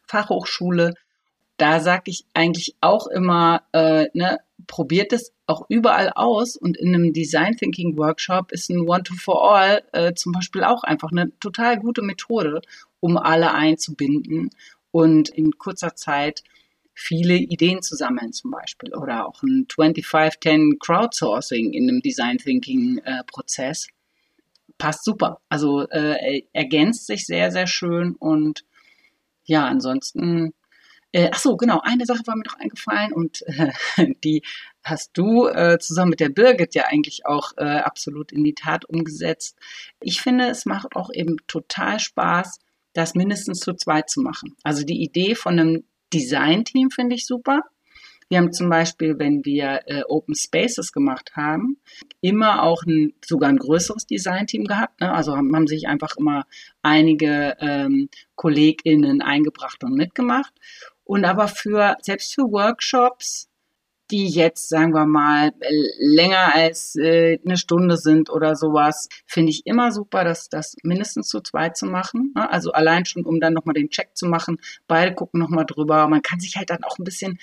Fachhochschule. 0.06 0.94
Da 1.56 1.80
sage 1.80 2.10
ich 2.10 2.26
eigentlich 2.34 2.74
auch 2.80 3.06
immer, 3.06 3.62
äh, 3.72 4.06
ne, 4.12 4.40
probiert 4.66 5.12
es 5.12 5.32
auch 5.46 5.66
überall 5.68 6.10
aus 6.14 6.56
und 6.56 6.76
in 6.76 6.94
einem 6.94 7.12
Design 7.12 7.56
Thinking 7.56 7.98
Workshop 7.98 8.50
ist 8.50 8.70
ein 8.70 8.88
One 8.88 9.02
to 9.02 9.14
for 9.14 9.54
All 9.54 9.82
äh, 9.92 10.14
zum 10.14 10.32
Beispiel 10.32 10.64
auch 10.64 10.84
einfach 10.84 11.10
eine 11.12 11.36
total 11.38 11.78
gute 11.78 12.02
Methode, 12.02 12.62
um 13.00 13.16
alle 13.16 13.52
einzubinden 13.52 14.50
und 14.90 15.28
in 15.28 15.58
kurzer 15.58 15.94
Zeit 15.94 16.42
viele 16.94 17.34
Ideen 17.34 17.82
zu 17.82 17.96
sammeln 17.96 18.32
zum 18.32 18.52
Beispiel 18.52 18.94
oder 18.94 19.26
auch 19.26 19.42
ein 19.42 19.66
2510 19.68 20.78
Crowdsourcing 20.78 21.72
in 21.72 21.88
einem 21.88 22.00
Design 22.00 22.38
Thinking 22.38 22.98
äh, 23.04 23.22
Prozess 23.26 23.88
passt 24.78 25.04
super. 25.04 25.40
Also 25.48 25.88
äh, 25.88 26.42
ergänzt 26.52 27.06
sich 27.06 27.26
sehr, 27.26 27.50
sehr 27.50 27.66
schön 27.66 28.14
und 28.16 28.64
ja, 29.44 29.66
ansonsten 29.66 30.54
äh, 31.14 31.30
ach 31.32 31.38
so, 31.38 31.56
genau, 31.56 31.80
eine 31.84 32.06
Sache 32.06 32.26
war 32.26 32.34
mir 32.34 32.42
noch 32.44 32.58
eingefallen 32.58 33.12
und 33.12 33.42
äh, 33.46 33.70
die 34.24 34.42
hast 34.82 35.12
du 35.14 35.46
äh, 35.46 35.78
zusammen 35.78 36.10
mit 36.10 36.20
der 36.20 36.28
Birgit 36.28 36.74
ja 36.74 36.86
eigentlich 36.86 37.24
auch 37.24 37.52
äh, 37.56 37.78
absolut 37.78 38.32
in 38.32 38.42
die 38.42 38.54
Tat 38.54 38.84
umgesetzt. 38.84 39.56
Ich 40.00 40.20
finde, 40.20 40.48
es 40.48 40.66
macht 40.66 40.96
auch 40.96 41.10
eben 41.12 41.36
total 41.46 42.00
Spaß, 42.00 42.58
das 42.94 43.14
mindestens 43.14 43.60
zu 43.60 43.74
zweit 43.74 44.10
zu 44.10 44.22
machen. 44.22 44.56
Also 44.64 44.84
die 44.84 45.02
Idee 45.02 45.36
von 45.36 45.58
einem 45.58 45.84
Design-Team 46.12 46.90
finde 46.90 47.14
ich 47.14 47.26
super. 47.26 47.62
Wir 48.28 48.38
haben 48.38 48.52
zum 48.52 48.68
Beispiel, 48.68 49.18
wenn 49.18 49.44
wir 49.44 49.82
äh, 49.86 50.02
Open 50.08 50.34
Spaces 50.34 50.92
gemacht 50.92 51.32
haben, 51.36 51.76
immer 52.20 52.62
auch 52.62 52.82
ein, 52.84 53.12
sogar 53.24 53.50
ein 53.50 53.58
größeres 53.58 54.06
Design-Team 54.06 54.64
gehabt. 54.64 55.00
Ne? 55.00 55.12
Also 55.12 55.36
haben, 55.36 55.54
haben, 55.54 55.66
sich 55.66 55.86
einfach 55.86 56.16
immer 56.16 56.46
einige 56.82 57.56
ähm, 57.60 58.08
KollegInnen 58.34 59.22
eingebracht 59.22 59.84
und 59.84 59.94
mitgemacht. 59.94 60.52
Und 61.04 61.24
aber 61.24 61.48
für, 61.48 61.96
selbst 62.00 62.34
für 62.34 62.42
Workshops, 62.42 63.48
die 64.10 64.28
jetzt, 64.28 64.68
sagen 64.68 64.92
wir 64.92 65.06
mal, 65.06 65.52
länger 65.98 66.54
als 66.54 66.94
äh, 66.96 67.38
eine 67.44 67.56
Stunde 67.56 67.96
sind 67.96 68.28
oder 68.30 68.54
sowas, 68.54 69.08
finde 69.26 69.50
ich 69.50 69.66
immer 69.66 69.92
super, 69.92 70.24
dass 70.24 70.48
das 70.48 70.76
mindestens 70.82 71.28
zu 71.28 71.40
zweit 71.40 71.76
zu 71.76 71.86
machen. 71.86 72.32
Ne? 72.34 72.50
Also 72.50 72.72
allein 72.72 73.06
schon, 73.06 73.24
um 73.24 73.40
dann 73.40 73.54
nochmal 73.54 73.74
den 73.74 73.88
Check 73.90 74.10
zu 74.14 74.26
machen. 74.26 74.58
Beide 74.86 75.14
gucken 75.14 75.40
nochmal 75.40 75.64
drüber. 75.64 76.06
Man 76.08 76.22
kann 76.22 76.40
sich 76.40 76.56
halt 76.56 76.70
dann 76.70 76.84
auch 76.84 76.98
ein 76.98 77.04
bisschen 77.04 77.38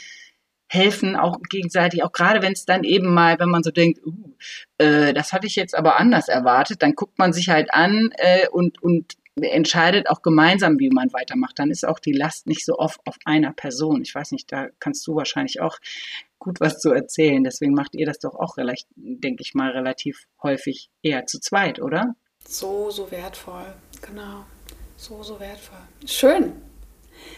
helfen, 0.71 1.17
auch 1.17 1.37
gegenseitig, 1.49 2.01
auch 2.01 2.13
gerade 2.13 2.41
wenn 2.41 2.53
es 2.53 2.65
dann 2.65 2.85
eben 2.85 3.13
mal, 3.13 3.37
wenn 3.39 3.49
man 3.49 3.61
so 3.61 3.71
denkt, 3.71 3.99
uh, 4.05 4.13
äh, 4.77 5.13
das 5.13 5.33
hatte 5.33 5.45
ich 5.45 5.57
jetzt 5.57 5.75
aber 5.75 5.99
anders 5.99 6.29
erwartet, 6.29 6.81
dann 6.81 6.95
guckt 6.95 7.19
man 7.19 7.33
sich 7.33 7.49
halt 7.49 7.73
an 7.73 8.09
äh, 8.13 8.47
und, 8.47 8.81
und 8.81 9.17
entscheidet 9.39 10.09
auch 10.09 10.21
gemeinsam, 10.21 10.79
wie 10.79 10.89
man 10.89 11.13
weitermacht. 11.13 11.59
Dann 11.59 11.71
ist 11.71 11.87
auch 11.87 11.99
die 11.99 12.13
Last 12.13 12.47
nicht 12.47 12.65
so 12.65 12.77
oft 12.77 12.99
auf 13.05 13.15
einer 13.25 13.53
Person. 13.53 14.01
Ich 14.01 14.13
weiß 14.13 14.31
nicht, 14.31 14.51
da 14.51 14.67
kannst 14.79 15.05
du 15.07 15.15
wahrscheinlich 15.15 15.61
auch 15.61 15.77
gut 16.39 16.59
was 16.59 16.79
zu 16.79 16.91
erzählen. 16.91 17.43
Deswegen 17.43 17.73
macht 17.73 17.95
ihr 17.95 18.05
das 18.05 18.19
doch 18.19 18.35
auch, 18.35 18.55
denke 18.95 19.41
ich 19.41 19.53
mal, 19.53 19.71
relativ 19.71 20.27
häufig 20.41 20.89
eher 21.01 21.25
zu 21.25 21.39
zweit, 21.39 21.81
oder? 21.81 22.15
So, 22.47 22.89
so 22.89 23.09
wertvoll. 23.11 23.73
Genau. 24.01 24.45
So, 24.97 25.23
so 25.23 25.39
wertvoll. 25.39 25.79
Schön. 26.05 26.53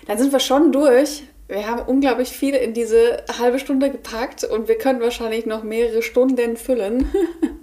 Dann 0.07 0.17
sind 0.17 0.31
wir 0.31 0.39
schon 0.39 0.71
durch. 0.71 1.23
Wir 1.47 1.67
haben 1.67 1.83
unglaublich 1.87 2.29
viel 2.29 2.55
in 2.55 2.73
diese 2.73 3.23
halbe 3.37 3.59
Stunde 3.59 3.91
gepackt 3.91 4.43
und 4.43 4.67
wir 4.67 4.77
können 4.77 5.01
wahrscheinlich 5.01 5.45
noch 5.45 5.63
mehrere 5.63 6.01
Stunden 6.01 6.57
füllen. 6.57 7.11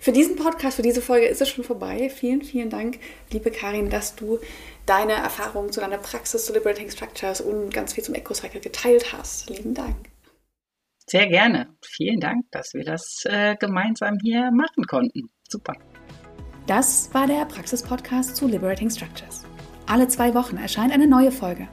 Für 0.00 0.12
diesen 0.12 0.36
Podcast, 0.36 0.76
für 0.76 0.82
diese 0.82 1.02
Folge 1.02 1.26
ist 1.26 1.42
es 1.42 1.48
schon 1.48 1.64
vorbei. 1.64 2.08
Vielen, 2.08 2.42
vielen 2.42 2.70
Dank, 2.70 2.98
liebe 3.30 3.50
Karin, 3.50 3.90
dass 3.90 4.16
du 4.16 4.38
deine 4.86 5.12
Erfahrungen 5.12 5.72
zu 5.72 5.80
deiner 5.80 5.98
Praxis 5.98 6.46
zu 6.46 6.52
Liberating 6.52 6.90
Structures 6.90 7.40
und 7.40 7.72
ganz 7.72 7.92
viel 7.92 8.02
zum 8.02 8.14
EcoCycle 8.14 8.60
geteilt 8.60 9.12
hast. 9.12 9.50
Lieben 9.50 9.74
Dank. 9.74 10.10
Sehr 11.06 11.26
gerne. 11.26 11.68
Vielen 11.84 12.20
Dank, 12.20 12.44
dass 12.50 12.72
wir 12.72 12.84
das 12.84 13.24
äh, 13.24 13.56
gemeinsam 13.56 14.16
hier 14.22 14.50
machen 14.52 14.86
konnten. 14.86 15.28
Super. 15.48 15.74
Das 16.66 17.12
war 17.12 17.26
der 17.26 17.44
Praxis-Podcast 17.46 18.36
zu 18.36 18.46
Liberating 18.46 18.88
Structures. 18.90 19.44
Alle 19.86 20.06
zwei 20.06 20.34
Wochen 20.34 20.56
erscheint 20.56 20.92
eine 20.92 21.08
neue 21.08 21.32
Folge. 21.32 21.68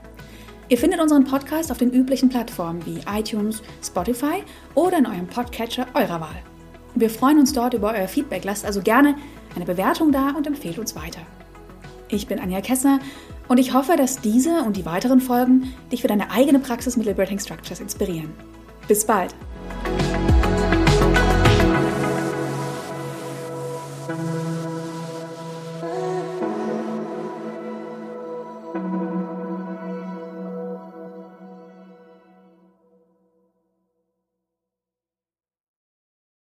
Ihr 0.69 0.77
findet 0.77 0.99
unseren 0.99 1.23
Podcast 1.23 1.71
auf 1.71 1.77
den 1.77 1.91
üblichen 1.91 2.29
Plattformen 2.29 2.85
wie 2.85 2.99
iTunes, 3.07 3.61
Spotify 3.81 4.43
oder 4.75 4.97
in 4.97 5.05
eurem 5.05 5.27
Podcatcher 5.27 5.85
eurer 5.93 6.19
Wahl. 6.19 6.43
Wir 6.99 7.09
freuen 7.09 7.39
uns 7.39 7.53
dort 7.53 7.73
über 7.73 7.93
euer 7.93 8.07
Feedback. 8.07 8.43
Lasst 8.43 8.65
also 8.65 8.81
gerne 8.81 9.15
eine 9.55 9.65
Bewertung 9.65 10.11
da 10.11 10.31
und 10.31 10.47
empfehlt 10.47 10.79
uns 10.79 10.95
weiter. 10.95 11.21
Ich 12.09 12.27
bin 12.27 12.39
Anja 12.39 12.61
Kessner 12.61 12.99
und 13.47 13.59
ich 13.59 13.73
hoffe, 13.73 13.95
dass 13.97 14.21
diese 14.21 14.63
und 14.63 14.77
die 14.77 14.85
weiteren 14.85 15.19
Folgen 15.19 15.73
dich 15.91 16.01
für 16.01 16.07
deine 16.07 16.31
eigene 16.31 16.59
Praxis 16.59 16.97
mit 16.97 17.05
Liberating 17.05 17.39
Structures 17.39 17.79
inspirieren. 17.79 18.33
Bis 18.87 19.05
bald! 19.05 19.35